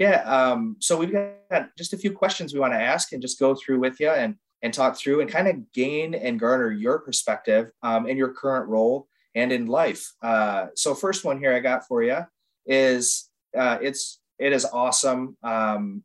Yeah, 0.00 0.22
um, 0.22 0.76
so 0.80 0.96
we've 0.96 1.12
got 1.12 1.76
just 1.78 1.92
a 1.92 1.98
few 1.98 2.12
questions 2.12 2.52
we 2.52 2.58
want 2.58 2.72
to 2.72 2.80
ask 2.80 3.12
and 3.12 3.22
just 3.22 3.38
go 3.38 3.54
through 3.54 3.78
with 3.78 4.00
you 4.00 4.10
and 4.10 4.34
and 4.62 4.74
talk 4.74 4.96
through 4.96 5.20
and 5.20 5.30
kind 5.30 5.48
of 5.48 5.72
gain 5.72 6.14
and 6.14 6.38
garner 6.38 6.70
your 6.70 6.98
perspective 6.98 7.70
um, 7.82 8.06
in 8.06 8.16
your 8.18 8.34
current 8.34 8.68
role 8.68 9.08
and 9.34 9.52
in 9.52 9.66
life. 9.66 10.12
Uh, 10.20 10.66
so 10.74 10.94
first 10.94 11.24
one 11.24 11.38
here 11.38 11.54
I 11.54 11.60
got 11.60 11.86
for 11.86 12.02
you 12.02 12.18
is 12.66 13.30
uh, 13.56 13.78
it's 13.80 14.20
it 14.38 14.52
is 14.52 14.66
awesome 14.66 15.36
um, 15.42 16.02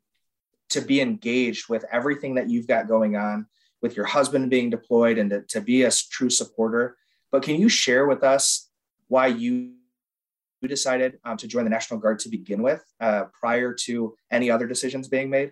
to 0.69 0.81
be 0.81 1.01
engaged 1.01 1.69
with 1.69 1.85
everything 1.91 2.35
that 2.35 2.49
you've 2.49 2.67
got 2.67 2.87
going 2.87 3.15
on 3.15 3.47
with 3.81 3.95
your 3.95 4.05
husband 4.05 4.49
being 4.49 4.69
deployed 4.69 5.17
and 5.17 5.29
to, 5.29 5.41
to 5.43 5.61
be 5.61 5.83
a 5.83 5.91
true 5.91 6.29
supporter. 6.29 6.97
But 7.31 7.43
can 7.43 7.59
you 7.59 7.69
share 7.69 8.07
with 8.07 8.23
us 8.23 8.69
why 9.07 9.27
you 9.27 9.73
decided 10.67 11.19
um, 11.23 11.37
to 11.37 11.47
join 11.47 11.63
the 11.63 11.69
National 11.69 11.99
Guard 11.99 12.19
to 12.19 12.29
begin 12.29 12.63
with, 12.63 12.83
uh, 12.99 13.25
prior 13.39 13.73
to 13.73 14.15
any 14.31 14.49
other 14.49 14.65
decisions 14.67 15.07
being 15.07 15.29
made? 15.29 15.51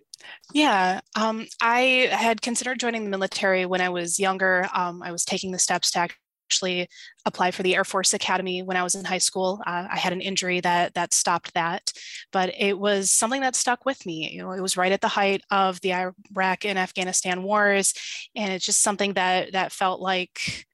Yeah, 0.54 1.02
um, 1.16 1.46
I 1.62 2.10
had 2.12 2.42
considered 2.42 2.80
joining 2.80 3.04
the 3.04 3.12
military 3.12 3.66
when 3.66 3.82
I 3.82 3.90
was 3.90 4.20
younger. 4.20 4.68
Um, 4.74 5.04
I 5.04 5.12
was 5.12 5.26
taking 5.26 5.52
the 5.52 5.60
steps 5.60 5.92
to 5.92 6.00
actually 6.48 6.88
apply 7.26 7.52
for 7.52 7.64
the 7.64 7.76
Air 7.76 7.84
Force 7.84 8.14
Academy 8.14 8.62
when 8.64 8.78
I 8.78 8.84
was 8.84 8.96
in 8.96 9.06
high 9.06 9.18
school. 9.18 9.62
Uh, 9.66 9.88
I 9.90 9.98
had 9.98 10.14
an 10.14 10.22
injury 10.22 10.60
that 10.62 10.94
that 10.94 11.14
stopped 11.14 11.54
that, 11.54 11.92
but 12.32 12.54
it 12.58 12.78
was 12.78 13.12
something 13.12 13.42
that 13.42 13.56
stuck 13.56 13.86
with 13.86 14.06
me. 14.06 14.30
You 14.32 14.44
know, 14.44 14.52
it 14.52 14.62
was 14.62 14.78
right 14.78 14.92
at 14.92 15.02
the 15.02 15.08
height 15.08 15.42
of 15.50 15.80
the 15.82 15.94
Iraq 15.94 16.66
and 16.66 16.78
Afghanistan 16.78 17.44
wars, 17.44 17.94
and 18.36 18.52
it's 18.54 18.66
just 18.66 18.82
something 18.82 19.14
that 19.14 19.54
that 19.54 19.72
felt 19.72 20.02
like 20.02 20.66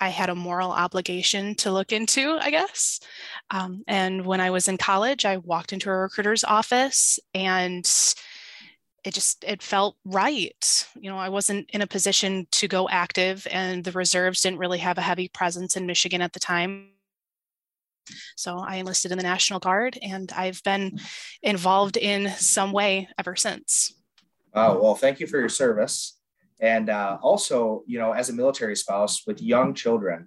I 0.00 0.08
had 0.10 0.28
a 0.28 0.34
moral 0.34 0.70
obligation 0.70 1.54
to 1.56 1.72
look 1.72 1.92
into, 1.92 2.36
I 2.40 2.50
guess. 2.50 3.00
Um, 3.50 3.82
and 3.88 4.26
when 4.26 4.40
I 4.40 4.50
was 4.50 4.68
in 4.68 4.76
college, 4.76 5.24
I 5.24 5.38
walked 5.38 5.72
into 5.72 5.88
a 5.88 5.96
recruiter's 5.96 6.44
office 6.44 7.18
and 7.34 7.86
it 9.06 9.14
just 9.14 9.44
it 9.44 9.62
felt 9.62 9.96
right. 10.04 10.86
You 10.94 11.10
know 11.10 11.18
i 11.18 11.28
wasn't 11.28 11.70
in 11.70 11.82
a 11.82 11.86
position 11.86 12.46
to 12.52 12.68
go 12.68 12.88
active 12.88 13.46
and 13.50 13.84
the 13.84 13.92
reserves 13.92 14.40
didn't 14.42 14.58
really 14.58 14.78
have 14.78 14.98
a 14.98 15.02
heavy 15.02 15.28
presence 15.28 15.76
in 15.76 15.86
michigan 15.86 16.20
at 16.20 16.32
the 16.32 16.40
time. 16.40 16.88
So 18.36 18.58
i 18.58 18.76
enlisted 18.76 19.12
in 19.12 19.18
the 19.18 19.24
national 19.24 19.60
guard 19.60 19.98
and 20.02 20.32
i've 20.32 20.62
been 20.64 20.98
involved 21.42 21.96
in 21.96 22.30
some 22.30 22.72
way 22.72 23.08
ever 23.18 23.36
since. 23.36 23.94
Oh 24.54 24.80
well 24.82 24.94
thank 24.94 25.20
you 25.20 25.26
for 25.26 25.38
your 25.38 25.48
service. 25.48 26.14
And 26.58 26.88
uh, 26.88 27.18
also, 27.20 27.82
you 27.86 27.98
know, 27.98 28.12
as 28.12 28.30
a 28.30 28.32
military 28.32 28.76
spouse 28.76 29.26
with 29.26 29.42
young 29.42 29.74
children, 29.74 30.26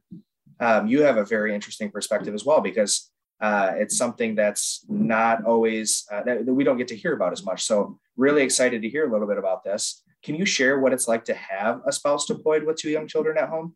um, 0.59 0.87
you 0.87 1.01
have 1.01 1.17
a 1.17 1.25
very 1.25 1.55
interesting 1.55 1.89
perspective 1.89 2.35
as 2.35 2.45
well 2.45 2.61
because 2.61 3.09
uh, 3.41 3.71
it's 3.75 3.97
something 3.97 4.35
that's 4.35 4.85
not 4.89 5.45
always 5.45 6.05
uh, 6.11 6.21
that 6.23 6.45
we 6.45 6.63
don't 6.63 6.77
get 6.77 6.89
to 6.89 6.95
hear 6.95 7.13
about 7.13 7.31
as 7.31 7.43
much. 7.43 7.63
So, 7.63 7.97
really 8.19 8.43
excited 8.43 8.81
to 8.81 8.89
hear 8.89 9.07
a 9.07 9.11
little 9.11 9.27
bit 9.27 9.37
about 9.37 9.63
this. 9.63 10.03
Can 10.23 10.35
you 10.35 10.45
share 10.45 10.79
what 10.79 10.93
it's 10.93 11.07
like 11.07 11.25
to 11.25 11.33
have 11.33 11.81
a 11.87 11.91
spouse 11.91 12.25
deployed 12.25 12.63
with 12.63 12.77
two 12.77 12.89
young 12.89 13.07
children 13.07 13.37
at 13.37 13.49
home? 13.49 13.75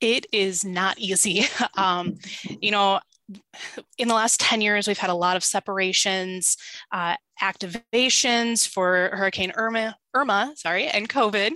It 0.00 0.26
is 0.32 0.64
not 0.64 0.98
easy. 0.98 1.46
Um, 1.76 2.18
you 2.60 2.70
know, 2.70 3.00
in 3.98 4.06
the 4.06 4.14
last 4.14 4.38
10 4.38 4.60
years, 4.60 4.86
we've 4.86 4.98
had 4.98 5.10
a 5.10 5.14
lot 5.14 5.36
of 5.36 5.42
separations, 5.42 6.56
uh, 6.92 7.16
activations 7.42 8.68
for 8.68 9.10
Hurricane 9.12 9.52
Irma, 9.56 9.96
Irma, 10.12 10.52
sorry, 10.56 10.86
and 10.86 11.08
COVID, 11.08 11.52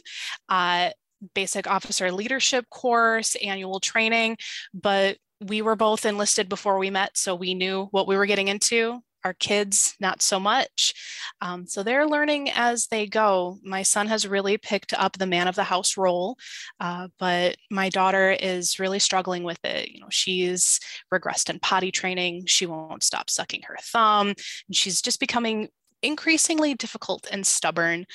uh, 0.48 0.90
basic 1.34 1.66
officer 1.68 2.10
leadership 2.10 2.68
course, 2.70 3.36
annual 3.36 3.80
training, 3.80 4.38
but 4.74 5.18
we 5.40 5.62
were 5.62 5.76
both 5.76 6.04
enlisted 6.04 6.48
before 6.48 6.78
we 6.78 6.90
met, 6.90 7.16
so 7.16 7.34
we 7.34 7.54
knew 7.54 7.86
what 7.90 8.08
we 8.08 8.16
were 8.16 8.26
getting 8.26 8.48
into 8.48 9.00
our 9.24 9.34
kids 9.34 9.96
not 10.00 10.22
so 10.22 10.38
much. 10.40 10.94
Um, 11.40 11.66
so 11.66 11.82
they're 11.82 12.06
learning 12.06 12.50
as 12.54 12.86
they 12.86 13.06
go. 13.06 13.58
My 13.62 13.82
son 13.82 14.06
has 14.06 14.26
really 14.26 14.58
picked 14.58 14.94
up 14.94 15.18
the 15.18 15.26
man 15.26 15.48
of 15.48 15.56
the 15.56 15.64
house 15.64 15.96
role 15.96 16.36
uh, 16.80 17.08
but 17.18 17.56
my 17.70 17.88
daughter 17.88 18.30
is 18.30 18.78
really 18.78 18.98
struggling 18.98 19.42
with 19.42 19.58
it. 19.64 19.90
You 19.90 20.00
know 20.00 20.08
she's 20.10 20.80
regressed 21.12 21.50
in 21.50 21.58
potty 21.60 21.90
training. 21.90 22.46
She 22.46 22.66
won't 22.66 23.02
stop 23.02 23.30
sucking 23.30 23.62
her 23.66 23.76
thumb. 23.82 24.28
And 24.28 24.76
she's 24.76 25.02
just 25.02 25.20
becoming 25.20 25.68
increasingly 26.02 26.74
difficult 26.74 27.26
and 27.30 27.46
stubborn. 27.46 28.06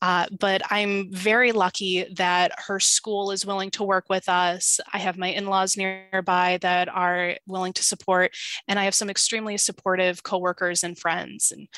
Uh, 0.00 0.26
but 0.38 0.62
I'm 0.70 1.12
very 1.12 1.50
lucky 1.52 2.06
that 2.16 2.52
her 2.66 2.78
school 2.78 3.32
is 3.32 3.44
willing 3.44 3.70
to 3.72 3.82
work 3.82 4.04
with 4.08 4.28
us. 4.28 4.78
I 4.92 4.98
have 4.98 5.18
my 5.18 5.28
in 5.28 5.46
laws 5.46 5.76
nearby 5.76 6.58
that 6.62 6.88
are 6.88 7.36
willing 7.46 7.72
to 7.74 7.82
support, 7.82 8.32
and 8.68 8.78
I 8.78 8.84
have 8.84 8.94
some 8.94 9.10
extremely 9.10 9.56
supportive 9.56 10.22
coworkers 10.22 10.84
and 10.84 10.96
friends. 10.96 11.52
And 11.52 11.68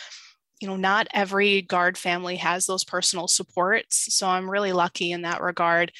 you 0.60 0.68
know, 0.68 0.76
not 0.76 1.08
every 1.14 1.62
guard 1.62 1.96
family 1.96 2.36
has 2.36 2.66
those 2.66 2.84
personal 2.84 3.26
supports. 3.26 4.14
So 4.14 4.28
I'm 4.28 4.50
really 4.50 4.72
lucky 4.72 5.12
in 5.12 5.22
that 5.22 5.40
regard. 5.40 5.90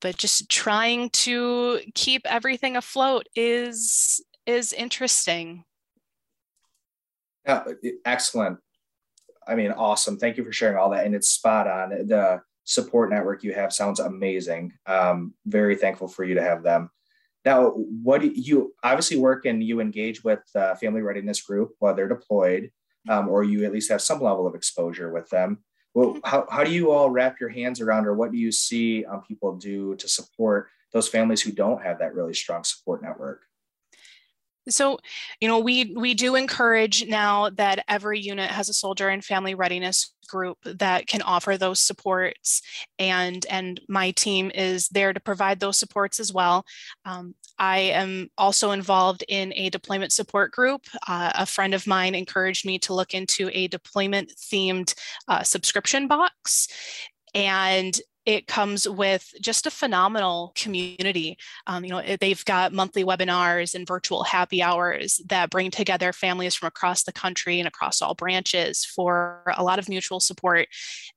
But 0.00 0.16
just 0.16 0.48
trying 0.48 1.10
to 1.10 1.80
keep 1.94 2.22
everything 2.26 2.76
afloat 2.76 3.26
is 3.34 4.24
is 4.46 4.72
interesting. 4.72 5.64
Yeah, 7.44 7.64
excellent. 8.04 8.58
I 9.46 9.54
mean, 9.54 9.70
awesome. 9.72 10.18
Thank 10.18 10.36
you 10.36 10.44
for 10.44 10.52
sharing 10.52 10.76
all 10.76 10.90
that. 10.90 11.06
And 11.06 11.14
it's 11.14 11.28
spot 11.28 11.68
on. 11.68 11.90
The 11.90 12.42
support 12.64 13.10
network 13.10 13.44
you 13.44 13.54
have 13.54 13.72
sounds 13.72 14.00
amazing. 14.00 14.72
Um, 14.86 15.34
very 15.46 15.76
thankful 15.76 16.08
for 16.08 16.24
you 16.24 16.34
to 16.34 16.42
have 16.42 16.62
them. 16.62 16.90
Now, 17.44 17.70
what 17.70 18.22
do 18.22 18.32
you 18.34 18.74
obviously 18.82 19.18
work 19.18 19.44
and 19.44 19.62
you 19.62 19.80
engage 19.80 20.24
with 20.24 20.40
uh, 20.56 20.74
family 20.74 21.00
readiness 21.00 21.40
group 21.40 21.74
while 21.78 21.94
they're 21.94 22.08
deployed, 22.08 22.72
um, 23.08 23.28
or 23.28 23.44
you 23.44 23.64
at 23.64 23.72
least 23.72 23.90
have 23.90 24.02
some 24.02 24.20
level 24.20 24.46
of 24.46 24.54
exposure 24.56 25.12
with 25.12 25.28
them. 25.30 25.58
Well, 25.94 26.14
mm-hmm. 26.14 26.28
how, 26.28 26.46
how 26.50 26.64
do 26.64 26.72
you 26.72 26.90
all 26.90 27.10
wrap 27.10 27.38
your 27.40 27.48
hands 27.48 27.80
around, 27.80 28.06
or 28.06 28.14
what 28.14 28.32
do 28.32 28.38
you 28.38 28.50
see 28.50 29.04
um, 29.04 29.22
people 29.22 29.56
do 29.56 29.94
to 29.96 30.08
support 30.08 30.68
those 30.92 31.08
families 31.08 31.40
who 31.40 31.52
don't 31.52 31.82
have 31.82 32.00
that 32.00 32.14
really 32.14 32.34
strong 32.34 32.64
support 32.64 33.02
network? 33.02 33.42
So, 34.68 34.98
you 35.40 35.48
know, 35.48 35.60
we 35.60 35.92
we 35.96 36.14
do 36.14 36.34
encourage 36.34 37.06
now 37.06 37.50
that 37.50 37.84
every 37.88 38.18
unit 38.20 38.50
has 38.50 38.68
a 38.68 38.74
soldier 38.74 39.08
and 39.08 39.24
family 39.24 39.54
readiness 39.54 40.12
group 40.28 40.58
that 40.64 41.06
can 41.06 41.22
offer 41.22 41.56
those 41.56 41.80
supports, 41.80 42.62
and 42.98 43.46
and 43.48 43.80
my 43.88 44.10
team 44.10 44.50
is 44.54 44.88
there 44.88 45.12
to 45.12 45.20
provide 45.20 45.60
those 45.60 45.78
supports 45.78 46.18
as 46.18 46.32
well. 46.32 46.64
Um, 47.04 47.34
I 47.58 47.78
am 47.78 48.28
also 48.36 48.72
involved 48.72 49.24
in 49.28 49.52
a 49.54 49.70
deployment 49.70 50.12
support 50.12 50.52
group. 50.52 50.82
Uh, 51.06 51.30
a 51.34 51.46
friend 51.46 51.72
of 51.72 51.86
mine 51.86 52.14
encouraged 52.14 52.66
me 52.66 52.78
to 52.80 52.94
look 52.94 53.14
into 53.14 53.50
a 53.52 53.68
deployment 53.68 54.32
themed 54.36 54.94
uh, 55.28 55.42
subscription 55.42 56.08
box, 56.08 56.68
and 57.34 58.00
it 58.26 58.48
comes 58.48 58.88
with 58.88 59.32
just 59.40 59.66
a 59.66 59.70
phenomenal 59.70 60.52
community. 60.56 61.38
Um, 61.68 61.84
you 61.84 61.90
know, 61.90 62.02
they've 62.20 62.44
got 62.44 62.72
monthly 62.72 63.04
webinars 63.04 63.76
and 63.76 63.86
virtual 63.86 64.24
happy 64.24 64.60
hours 64.62 65.20
that 65.28 65.48
bring 65.48 65.70
together 65.70 66.12
families 66.12 66.56
from 66.56 66.66
across 66.66 67.04
the 67.04 67.12
country 67.12 67.60
and 67.60 67.68
across 67.68 68.02
all 68.02 68.14
branches 68.14 68.84
for 68.84 69.44
a 69.56 69.62
lot 69.62 69.78
of 69.78 69.88
mutual 69.88 70.18
support. 70.18 70.66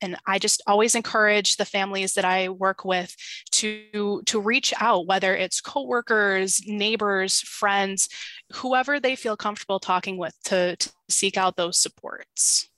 And 0.01 0.17
I 0.27 0.37
just 0.37 0.61
always 0.67 0.93
encourage 0.93 1.57
the 1.57 1.65
families 1.65 2.13
that 2.13 2.25
I 2.25 2.49
work 2.49 2.85
with 2.85 3.15
to 3.53 4.21
to 4.25 4.39
reach 4.39 4.71
out, 4.79 5.07
whether 5.07 5.35
it's 5.35 5.61
coworkers, 5.61 6.61
neighbors, 6.67 7.41
friends, 7.41 8.07
whoever 8.53 8.99
they 8.99 9.15
feel 9.15 9.35
comfortable 9.35 9.79
talking 9.79 10.17
with, 10.17 10.35
to, 10.45 10.75
to 10.75 10.91
seek 11.09 11.37
out 11.37 11.55
those 11.55 11.79
supports. 11.79 12.69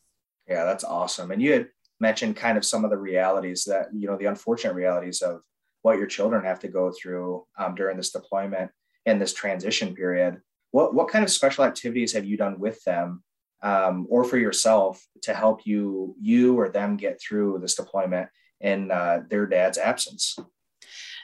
Yeah, 0.47 0.63
that's 0.63 0.83
awesome. 0.85 1.31
And 1.31 1.41
you 1.41 1.51
had 1.51 1.67
mentioned 2.01 2.35
kind 2.35 2.57
of 2.57 2.65
some 2.65 2.83
of 2.83 2.91
the 2.91 2.97
realities 2.97 3.63
that 3.65 3.87
you 3.93 4.07
know 4.07 4.17
the 4.17 4.25
unfortunate 4.25 4.73
realities 4.73 5.21
of 5.21 5.41
what 5.83 5.97
your 5.97 6.07
children 6.07 6.43
have 6.43 6.59
to 6.59 6.67
go 6.67 6.91
through 6.91 7.45
um, 7.57 7.75
during 7.75 7.97
this 7.97 8.11
deployment 8.11 8.71
and 9.05 9.21
this 9.21 9.33
transition 9.33 9.95
period. 9.95 10.41
What 10.71 10.93
what 10.93 11.09
kind 11.09 11.23
of 11.23 11.31
special 11.31 11.63
activities 11.63 12.13
have 12.13 12.25
you 12.25 12.37
done 12.37 12.59
with 12.59 12.83
them 12.83 13.23
um, 13.61 14.07
or 14.09 14.23
for 14.23 14.37
yourself 14.37 15.05
to 15.23 15.33
help 15.33 15.65
you 15.65 16.15
you 16.19 16.59
or 16.59 16.69
them 16.69 16.97
get 16.97 17.21
through 17.21 17.59
this 17.59 17.75
deployment 17.75 18.29
in 18.59 18.91
uh, 18.91 19.21
their 19.29 19.45
dad's 19.45 19.77
absence 19.77 20.37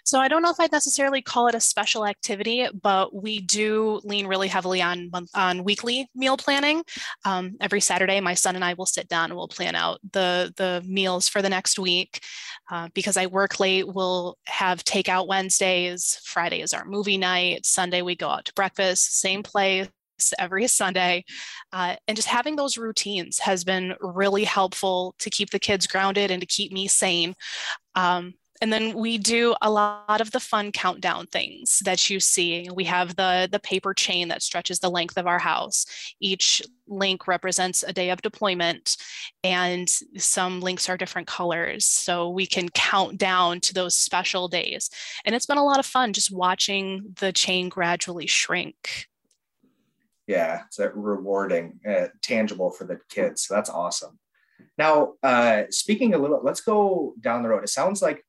so 0.08 0.22
I 0.22 0.30
don't 0.30 0.42
know 0.42 0.52
if 0.52 0.60
I'd 0.62 0.72
necessarily 0.72 1.22
call 1.22 1.48
it 1.48 1.54
a 1.54 1.60
special 1.60 2.06
activity, 2.06 2.66
but 2.82 3.14
we 3.14 3.42
do 3.42 4.00
lean 4.06 4.26
really 4.26 4.48
heavily 4.48 4.82
on 4.82 5.12
on 5.36 5.66
weekly 5.66 6.08
meal 6.16 6.38
planning. 6.38 6.82
Um, 7.26 7.58
every 7.60 7.82
Saturday, 7.82 8.22
my 8.22 8.34
son 8.34 8.56
and 8.56 8.64
I 8.64 8.74
will 8.74 8.86
sit 8.86 9.10
down 9.10 9.32
and 9.32 9.36
we'll 9.36 9.50
plan 9.50 9.76
out 9.76 10.00
the 10.14 10.54
the 10.56 10.82
meals 10.88 11.28
for 11.28 11.42
the 11.42 11.50
next 11.50 11.78
week. 11.78 12.22
Uh, 12.72 12.88
because 12.94 13.18
I 13.18 13.26
work 13.26 13.60
late, 13.60 13.86
we'll 13.86 14.38
have 14.46 14.86
takeout 14.86 15.28
Wednesdays. 15.28 16.22
Friday 16.24 16.62
is 16.62 16.72
our 16.72 16.86
movie 16.86 17.18
night. 17.18 17.66
Sunday 17.66 18.02
we 18.02 18.16
go 18.16 18.30
out 18.30 18.46
to 18.46 18.54
breakfast, 18.54 19.20
same 19.20 19.44
place 19.44 19.90
every 20.40 20.68
Sunday. 20.68 21.26
Uh, 21.74 21.98
and 22.08 22.16
just 22.16 22.30
having 22.30 22.56
those 22.56 22.78
routines 22.78 23.40
has 23.40 23.66
been 23.66 23.94
really 24.00 24.46
helpful 24.46 25.16
to 25.20 25.30
keep 25.30 25.50
the 25.50 25.60
kids 25.60 25.86
grounded 25.86 26.32
and 26.32 26.40
to 26.40 26.48
keep 26.48 26.72
me 26.72 26.88
sane. 26.88 27.36
Um, 27.94 28.36
and 28.62 28.74
then 28.74 28.96
we 28.96 29.18
do 29.18 29.56
a 29.62 29.70
lot 29.70 30.22
of 30.22 30.32
the 30.32 30.40
fun 30.40 30.72
countdown 30.72 31.28
things 31.28 31.80
that 31.86 32.10
you 32.10 32.20
see. 32.20 32.70
We 32.74 32.86
have 32.86 33.16
the, 33.16 33.48
the 33.52 33.60
paper 33.60 33.94
chain 33.94 34.28
that 34.30 34.42
stretches 34.42 34.80
the 34.80 34.90
length 34.90 35.18
of 35.18 35.28
our 35.28 35.40
house. 35.40 35.86
Each 36.20 36.62
link 36.88 37.28
represents 37.28 37.84
a 37.84 37.94
day 37.94 38.10
of 38.10 38.22
deployment, 38.22 38.98
and 39.44 39.90
some 40.18 40.62
links 40.62 40.90
are 40.90 40.98
different 40.98 41.28
colors. 41.28 41.86
So 41.86 42.30
we 42.30 42.46
can 42.46 42.70
count 42.70 43.18
down 43.18 43.60
to 43.62 43.74
those 43.74 43.96
special 43.96 44.48
days. 44.48 44.90
And 45.26 45.36
it's 45.36 45.46
been 45.46 45.58
a 45.58 45.66
lot 45.66 45.80
of 45.80 45.86
fun 45.86 46.14
just 46.14 46.32
watching 46.32 47.16
the 47.20 47.32
chain 47.32 47.70
gradually 47.70 48.28
shrink. 48.28 49.08
Yeah, 50.26 50.64
it's 50.66 50.80
rewarding, 50.80 51.80
uh, 51.88 52.08
tangible 52.22 52.72
for 52.72 52.84
the 52.84 53.00
kids. 53.10 53.48
So 53.48 53.54
that's 53.54 53.70
awesome. 53.70 54.20
Now, 54.78 55.14
uh, 55.24 55.64
speaking 55.70 56.14
a 56.14 56.18
little, 56.18 56.42
let's 56.44 56.62
go 56.62 57.14
down 57.20 57.44
the 57.44 57.50
road. 57.50 57.64
It 57.64 57.70
sounds 57.70 58.02
like 58.02 58.24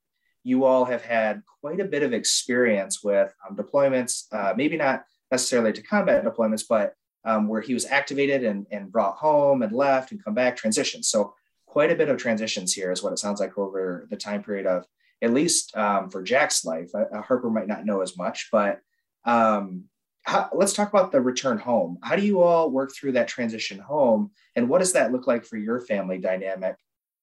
you 0.48 0.64
all 0.64 0.86
have 0.86 1.02
had 1.02 1.42
quite 1.60 1.78
a 1.78 1.84
bit 1.84 2.02
of 2.02 2.14
experience 2.14 3.04
with 3.04 3.32
um, 3.46 3.54
deployments, 3.54 4.24
uh, 4.32 4.54
maybe 4.56 4.76
not 4.76 5.04
necessarily 5.30 5.72
to 5.74 5.82
combat 5.82 6.24
deployments, 6.24 6.64
but 6.66 6.94
um, 7.24 7.48
where 7.48 7.60
he 7.60 7.74
was 7.74 7.84
activated 7.84 8.44
and, 8.44 8.66
and 8.70 8.90
brought 8.90 9.16
home 9.16 9.60
and 9.62 9.72
left 9.72 10.10
and 10.10 10.24
come 10.24 10.34
back, 10.34 10.56
transitions. 10.56 11.08
So 11.08 11.34
quite 11.66 11.90
a 11.90 11.94
bit 11.94 12.08
of 12.08 12.16
transitions 12.16 12.72
here 12.72 12.90
is 12.90 13.02
what 13.02 13.12
it 13.12 13.18
sounds 13.18 13.40
like 13.40 13.58
over 13.58 14.06
the 14.10 14.16
time 14.16 14.42
period 14.42 14.66
of 14.66 14.86
at 15.20 15.34
least 15.34 15.76
um, 15.76 16.08
for 16.08 16.22
Jack's 16.22 16.64
life. 16.64 16.90
Uh, 16.94 17.20
Harper 17.20 17.50
might 17.50 17.68
not 17.68 17.84
know 17.84 18.00
as 18.00 18.16
much, 18.16 18.48
but 18.50 18.80
um, 19.26 19.84
how, 20.22 20.48
let's 20.54 20.72
talk 20.72 20.88
about 20.88 21.12
the 21.12 21.20
return 21.20 21.58
home. 21.58 21.98
How 22.02 22.16
do 22.16 22.22
you 22.24 22.40
all 22.40 22.70
work 22.70 22.94
through 22.94 23.12
that 23.12 23.28
transition 23.28 23.78
home, 23.78 24.30
and 24.56 24.68
what 24.68 24.78
does 24.78 24.94
that 24.94 25.12
look 25.12 25.26
like 25.26 25.44
for 25.44 25.58
your 25.58 25.80
family 25.80 26.18
dynamic 26.18 26.76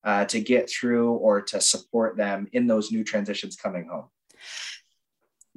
uh, 0.06 0.24
to 0.26 0.40
get 0.40 0.70
through 0.70 1.14
or 1.14 1.42
to 1.42 1.60
support 1.60 2.16
them 2.16 2.48
in 2.54 2.68
those 2.68 2.92
new 2.92 3.04
transitions 3.04 3.56
coming 3.56 3.88
home? 3.88 4.06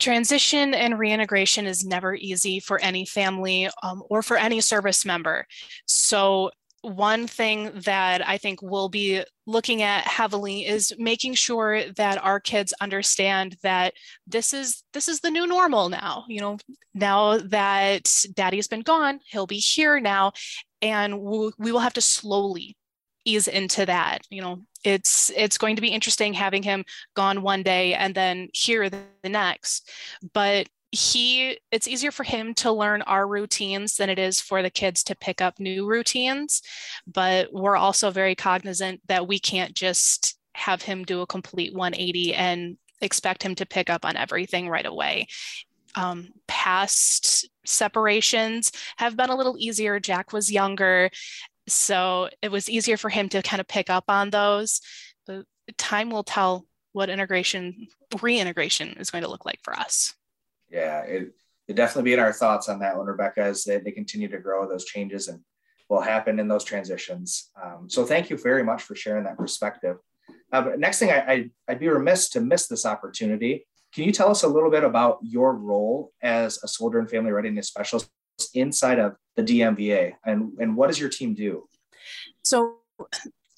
Transition 0.00 0.74
and 0.74 0.98
reintegration 0.98 1.66
is 1.66 1.84
never 1.84 2.14
easy 2.14 2.60
for 2.60 2.80
any 2.80 3.04
family 3.04 3.68
um, 3.82 4.02
or 4.08 4.22
for 4.22 4.36
any 4.36 4.60
service 4.60 5.04
member. 5.04 5.46
So, 5.86 6.50
one 6.82 7.26
thing 7.26 7.72
that 7.84 8.26
I 8.26 8.38
think 8.38 8.62
we'll 8.62 8.88
be 8.88 9.24
looking 9.46 9.82
at 9.82 10.06
heavily 10.06 10.64
is 10.64 10.92
making 10.96 11.34
sure 11.34 11.82
that 11.96 12.22
our 12.22 12.38
kids 12.38 12.72
understand 12.80 13.56
that 13.64 13.94
this 14.28 14.54
is 14.54 14.84
this 14.92 15.08
is 15.08 15.18
the 15.18 15.30
new 15.30 15.48
normal 15.48 15.88
now. 15.88 16.24
You 16.28 16.40
know, 16.40 16.58
now 16.94 17.38
that 17.38 18.08
daddy's 18.32 18.68
been 18.68 18.82
gone, 18.82 19.18
he'll 19.26 19.48
be 19.48 19.58
here 19.58 19.98
now, 19.98 20.32
and 20.80 21.20
we 21.20 21.50
we 21.58 21.72
will 21.72 21.80
have 21.80 21.94
to 21.94 22.00
slowly 22.00 22.76
ease 23.28 23.48
into 23.48 23.84
that 23.84 24.20
you 24.30 24.40
know 24.40 24.60
it's 24.84 25.30
it's 25.36 25.58
going 25.58 25.76
to 25.76 25.82
be 25.82 25.88
interesting 25.88 26.32
having 26.32 26.62
him 26.62 26.84
gone 27.14 27.42
one 27.42 27.62
day 27.62 27.94
and 27.94 28.14
then 28.14 28.48
here 28.52 28.88
the 28.88 29.02
next 29.24 29.90
but 30.32 30.66
he 30.90 31.58
it's 31.70 31.86
easier 31.86 32.10
for 32.10 32.24
him 32.24 32.54
to 32.54 32.72
learn 32.72 33.02
our 33.02 33.28
routines 33.28 33.96
than 33.96 34.08
it 34.08 34.18
is 34.18 34.40
for 34.40 34.62
the 34.62 34.70
kids 34.70 35.04
to 35.04 35.14
pick 35.14 35.42
up 35.42 35.60
new 35.60 35.86
routines 35.86 36.62
but 37.06 37.52
we're 37.52 37.76
also 37.76 38.10
very 38.10 38.34
cognizant 38.34 39.00
that 39.06 39.28
we 39.28 39.38
can't 39.38 39.74
just 39.74 40.38
have 40.54 40.80
him 40.80 41.04
do 41.04 41.20
a 41.20 41.26
complete 41.26 41.74
180 41.74 42.34
and 42.34 42.78
expect 43.02 43.42
him 43.42 43.54
to 43.54 43.66
pick 43.66 43.90
up 43.90 44.04
on 44.04 44.16
everything 44.16 44.68
right 44.68 44.86
away 44.86 45.26
um, 45.94 46.28
past 46.46 47.48
separations 47.64 48.72
have 48.96 49.16
been 49.16 49.30
a 49.30 49.36
little 49.36 49.56
easier. 49.58 50.00
Jack 50.00 50.32
was 50.32 50.50
younger. 50.50 51.10
So 51.72 52.28
it 52.42 52.50
was 52.50 52.68
easier 52.68 52.96
for 52.96 53.08
him 53.08 53.28
to 53.30 53.42
kind 53.42 53.60
of 53.60 53.68
pick 53.68 53.90
up 53.90 54.04
on 54.08 54.30
those. 54.30 54.80
But 55.26 55.44
time 55.76 56.10
will 56.10 56.24
tell 56.24 56.66
what 56.92 57.10
integration, 57.10 57.88
reintegration 58.20 58.96
is 58.98 59.10
going 59.10 59.24
to 59.24 59.30
look 59.30 59.44
like 59.44 59.60
for 59.62 59.74
us. 59.74 60.14
Yeah, 60.70 61.00
it, 61.02 61.32
it 61.66 61.76
definitely 61.76 62.10
be 62.10 62.14
in 62.14 62.20
our 62.20 62.32
thoughts 62.32 62.68
on 62.68 62.80
that 62.80 62.96
one, 62.96 63.06
Rebecca, 63.06 63.42
as 63.42 63.64
they, 63.64 63.78
they 63.78 63.92
continue 63.92 64.28
to 64.28 64.38
grow 64.38 64.68
those 64.68 64.84
changes 64.84 65.28
and 65.28 65.40
will 65.88 66.00
happen 66.00 66.38
in 66.38 66.48
those 66.48 66.64
transitions. 66.64 67.50
Um, 67.62 67.88
so 67.88 68.04
thank 68.04 68.30
you 68.30 68.36
very 68.36 68.62
much 68.62 68.82
for 68.82 68.94
sharing 68.94 69.24
that 69.24 69.38
perspective. 69.38 69.96
Uh, 70.52 70.70
next 70.76 70.98
thing, 70.98 71.10
I, 71.10 71.32
I, 71.32 71.50
I'd 71.68 71.80
be 71.80 71.88
remiss 71.88 72.30
to 72.30 72.40
miss 72.40 72.66
this 72.66 72.84
opportunity. 72.86 73.66
Can 73.94 74.04
you 74.04 74.12
tell 74.12 74.30
us 74.30 74.42
a 74.42 74.48
little 74.48 74.70
bit 74.70 74.84
about 74.84 75.18
your 75.22 75.54
role 75.54 76.12
as 76.22 76.62
a 76.62 76.68
soldier 76.68 76.98
and 76.98 77.08
family 77.08 77.32
readiness 77.32 77.68
specialist 77.68 78.10
inside 78.54 78.98
of 78.98 79.16
the 79.38 79.60
DMVA 79.60 80.14
and, 80.26 80.52
and 80.58 80.76
what 80.76 80.88
does 80.88 80.98
your 80.98 81.08
team 81.08 81.32
do? 81.32 81.68
So 82.42 82.78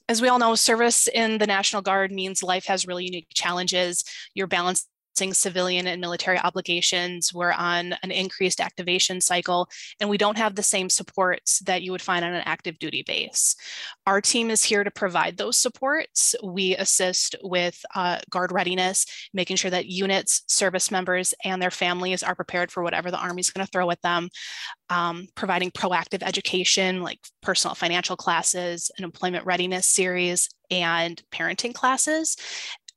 as 0.09 0.21
we 0.21 0.29
all 0.29 0.39
know, 0.39 0.55
service 0.55 1.09
in 1.09 1.39
the 1.39 1.47
National 1.47 1.81
Guard 1.81 2.13
means 2.13 2.43
life 2.43 2.67
has 2.67 2.87
really 2.87 3.05
unique 3.05 3.29
challenges. 3.33 4.05
You're 4.35 4.47
balancing 4.47 4.89
balancing 5.21 5.35
civilian 5.35 5.87
and 5.87 6.01
military 6.01 6.39
obligations. 6.39 7.35
We're 7.35 7.53
on 7.53 7.95
an 8.03 8.11
increased 8.11 8.59
activation 8.59 9.21
cycle, 9.21 9.69
and 10.01 10.09
we 10.09 10.17
don't 10.17 10.39
have 10.39 10.55
the 10.55 10.63
same 10.63 10.89
supports 10.89 11.59
that 11.61 11.83
you 11.83 11.93
would 11.93 12.01
find 12.01 12.25
on 12.25 12.33
an 12.33 12.43
active 12.47 12.79
duty 12.79 13.03
base. 13.07 13.55
Our 14.07 14.23
team 14.23 14.49
is 14.51 14.65
here 14.65 14.83
to 14.83 14.91
provide 14.91 15.37
those 15.37 15.59
supports. 15.59 16.35
We 16.43 16.75
assist 16.75 17.37
with 17.43 17.85
uh, 17.95 18.21
guard 18.31 18.51
readiness, 18.51 19.05
making 19.35 19.57
sure 19.57 19.71
that 19.71 19.87
units, 19.87 20.43
service 20.49 20.91
members, 20.91 21.35
and 21.45 21.61
their 21.61 21.71
families 21.71 22.23
are 22.23 22.35
prepared 22.35 22.73
for 22.73 22.83
whatever 22.83 23.11
the 23.11 23.19
Army's 23.19 23.51
going 23.51 23.67
to 23.67 23.71
throw 23.71 23.91
at 23.91 24.01
them, 24.01 24.31
um, 24.89 25.29
providing 25.35 25.71
proactive 25.71 26.23
education 26.23 27.03
like 27.03 27.19
personal 27.43 27.75
financial 27.75 28.17
classes, 28.17 28.91
an 28.97 29.05
employment 29.05 29.45
readiness 29.45 29.87
series, 29.87 30.49
and 30.71 31.23
parenting 31.33 31.75
classes. 31.75 32.37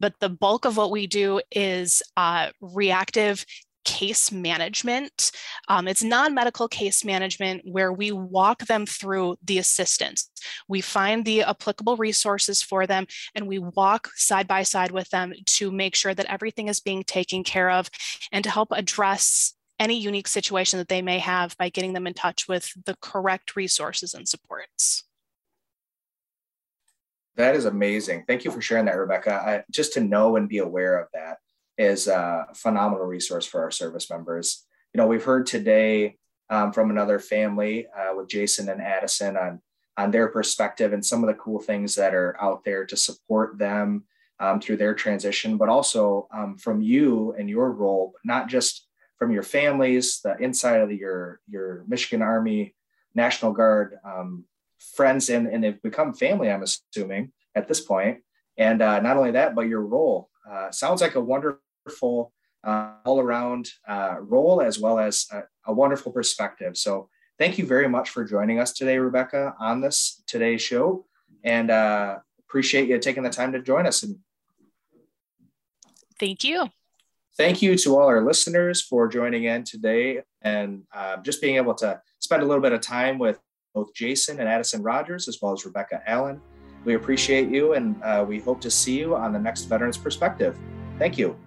But 0.04 0.20
the 0.20 0.28
bulk 0.28 0.66
of 0.66 0.76
what 0.76 0.92
we 0.92 1.08
do 1.08 1.40
is 1.50 2.04
uh, 2.18 2.50
reactive 2.60 3.46
case 3.86 4.34
management. 4.34 5.32
Um, 5.70 5.88
it's 5.88 6.04
non 6.04 6.34
medical 6.34 6.68
case 6.68 7.06
management 7.06 7.62
where 7.64 7.94
we 7.94 8.12
walk 8.12 8.66
them 8.66 8.86
through 8.86 9.38
the 9.42 9.60
assistance. 9.60 10.30
We 10.68 10.82
find 10.82 11.24
the 11.24 11.44
applicable 11.44 11.96
resources 11.96 12.62
for 12.62 12.86
them 12.86 13.08
and 13.34 13.48
we 13.48 13.60
walk 13.60 14.10
side 14.16 14.46
by 14.46 14.64
side 14.64 14.92
with 14.92 15.10
them 15.10 15.32
to 15.46 15.72
make 15.72 15.96
sure 15.96 16.14
that 16.14 16.30
everything 16.30 16.68
is 16.68 16.82
being 16.82 17.06
taken 17.06 17.46
care 17.46 17.70
of 17.70 17.90
and 18.30 18.44
to 18.44 18.50
help 18.50 18.74
address 18.74 19.54
any 19.80 19.98
unique 19.98 20.28
situation 20.28 20.80
that 20.80 20.90
they 20.90 21.02
may 21.02 21.20
have 21.20 21.56
by 21.56 21.70
getting 21.70 21.94
them 21.94 22.08
in 22.08 22.14
touch 22.14 22.46
with 22.50 22.74
the 22.86 22.98
correct 23.00 23.56
resources 23.56 24.14
and 24.14 24.28
supports. 24.28 25.06
That 27.36 27.56
is 27.56 27.66
amazing. 27.66 28.26
Thank 28.28 28.46
you 28.46 28.52
for 28.52 28.62
sharing 28.62 28.86
that, 28.86 28.98
Rebecca. 28.98 29.34
I, 29.34 29.64
just 29.72 29.94
to 29.94 30.02
know 30.02 30.36
and 30.36 30.48
be 30.48 30.60
aware 30.60 31.00
of 31.00 31.08
that 31.14 31.38
is 31.78 32.08
a 32.08 32.48
phenomenal 32.54 33.06
resource 33.06 33.46
for 33.46 33.62
our 33.64 33.72
service 33.72 34.10
members. 34.10 34.66
You 34.94 35.00
know, 35.00 35.08
we've 35.08 35.24
heard 35.24 35.48
today 35.48 36.18
um, 36.50 36.72
from 36.72 36.92
another 36.92 37.18
family 37.18 37.88
uh, 37.88 38.16
with 38.16 38.28
Jason 38.28 38.70
and 38.70 38.82
Addison 38.82 39.38
on 39.38 39.62
on 39.96 40.10
their 40.10 40.28
perspective 40.28 40.92
and 40.92 41.06
some 41.06 41.24
of 41.24 41.28
the 41.28 41.36
cool 41.36 41.60
things 41.60 41.94
that 41.96 42.16
are 42.16 42.36
out 42.42 42.64
there 42.64 42.84
to 42.84 42.98
support 42.98 43.60
them 43.60 44.04
um, 44.40 44.60
through 44.60 44.78
their 44.78 44.96
transition, 44.96 45.56
but 45.56 45.70
also 45.70 46.28
um, 46.34 46.58
from 46.58 46.82
you 46.82 47.36
and 47.38 47.48
your 47.48 47.72
role, 47.72 48.14
not 48.26 48.48
just 48.48 48.88
from 49.20 49.32
your 49.32 49.44
families, 49.44 50.20
the 50.24 50.36
inside 50.38 50.82
of 50.82 50.90
the, 50.90 50.96
your 50.96 51.40
your 51.48 51.84
Michigan 51.88 52.22
Army 52.22 52.76
National 53.14 53.54
Guard 53.54 53.98
um, 54.04 54.46
friends, 54.96 55.30
and 55.30 55.48
and 55.48 55.64
they've 55.64 55.82
become 55.82 56.14
family. 56.14 56.50
I'm 56.50 56.64
assuming 56.64 57.32
at 57.56 57.68
this 57.68 57.82
point. 57.82 58.20
and 58.58 58.82
uh, 58.82 59.00
not 59.00 59.18
only 59.18 59.32
that, 59.32 59.56
but 59.56 59.68
your 59.68 59.82
role 59.82 60.30
uh, 60.50 60.70
sounds 60.72 61.02
like 61.02 61.16
a 61.16 61.22
wonderful 61.22 62.32
uh, 62.64 62.94
all 63.06 63.20
around 63.20 63.70
uh, 63.88 64.18
role 64.20 64.62
as 64.62 64.80
well 64.80 65.00
as 65.00 65.26
a, 65.32 65.44
a, 65.66 65.74
wonderful 65.74 66.12
perspective. 66.12 66.78
So 66.78 67.10
thank 67.38 67.58
you 67.58 67.66
very 67.66 67.90
much 67.90 68.10
for 68.10 68.24
joining 68.24 68.60
us 68.60 68.72
today, 68.72 68.98
Rebecca, 68.98 69.54
on 69.60 69.82
this 69.82 70.22
today's 70.28 70.62
show, 70.62 71.06
and 71.44 71.70
uh, 71.70 72.20
appreciate 72.48 72.88
you 72.88 72.98
taking 73.00 73.24
the 73.24 73.30
time 73.30 73.52
to 73.52 73.62
join 73.62 73.86
us. 73.86 74.04
And 74.04 74.20
thank 76.20 76.44
you. 76.44 76.70
Thank 77.36 77.62
you 77.62 77.76
to 77.78 77.98
all 77.98 78.08
our 78.08 78.24
listeners 78.24 78.82
for 78.82 79.08
joining 79.08 79.46
in 79.46 79.64
today 79.64 80.22
and 80.42 80.84
uh, 80.94 81.18
just 81.18 81.42
being 81.42 81.56
able 81.56 81.74
to 81.76 82.00
spend 82.20 82.44
a 82.44 82.46
little 82.46 82.62
bit 82.62 82.74
of 82.74 82.82
time 82.82 83.18
with 83.18 83.40
both 83.74 83.94
Jason 83.94 84.40
and 84.40 84.48
Addison 84.48 84.82
Rogers, 84.82 85.28
as 85.28 85.40
well 85.42 85.54
as 85.54 85.66
Rebecca 85.66 86.02
Allen. 86.08 86.42
We 86.86 86.96
appreciate 86.96 87.50
you 87.50 87.74
and 87.74 88.02
uh, 88.04 88.26
we 88.28 88.40
hope 88.40 88.60
to 88.62 88.72
see 88.72 89.00
you 89.00 89.16
on 89.16 89.32
the 89.32 89.40
next 89.40 89.66
Veterans 89.66 89.98
Perspective. 89.98 90.58
Thank 91.00 91.18
you. 91.18 91.38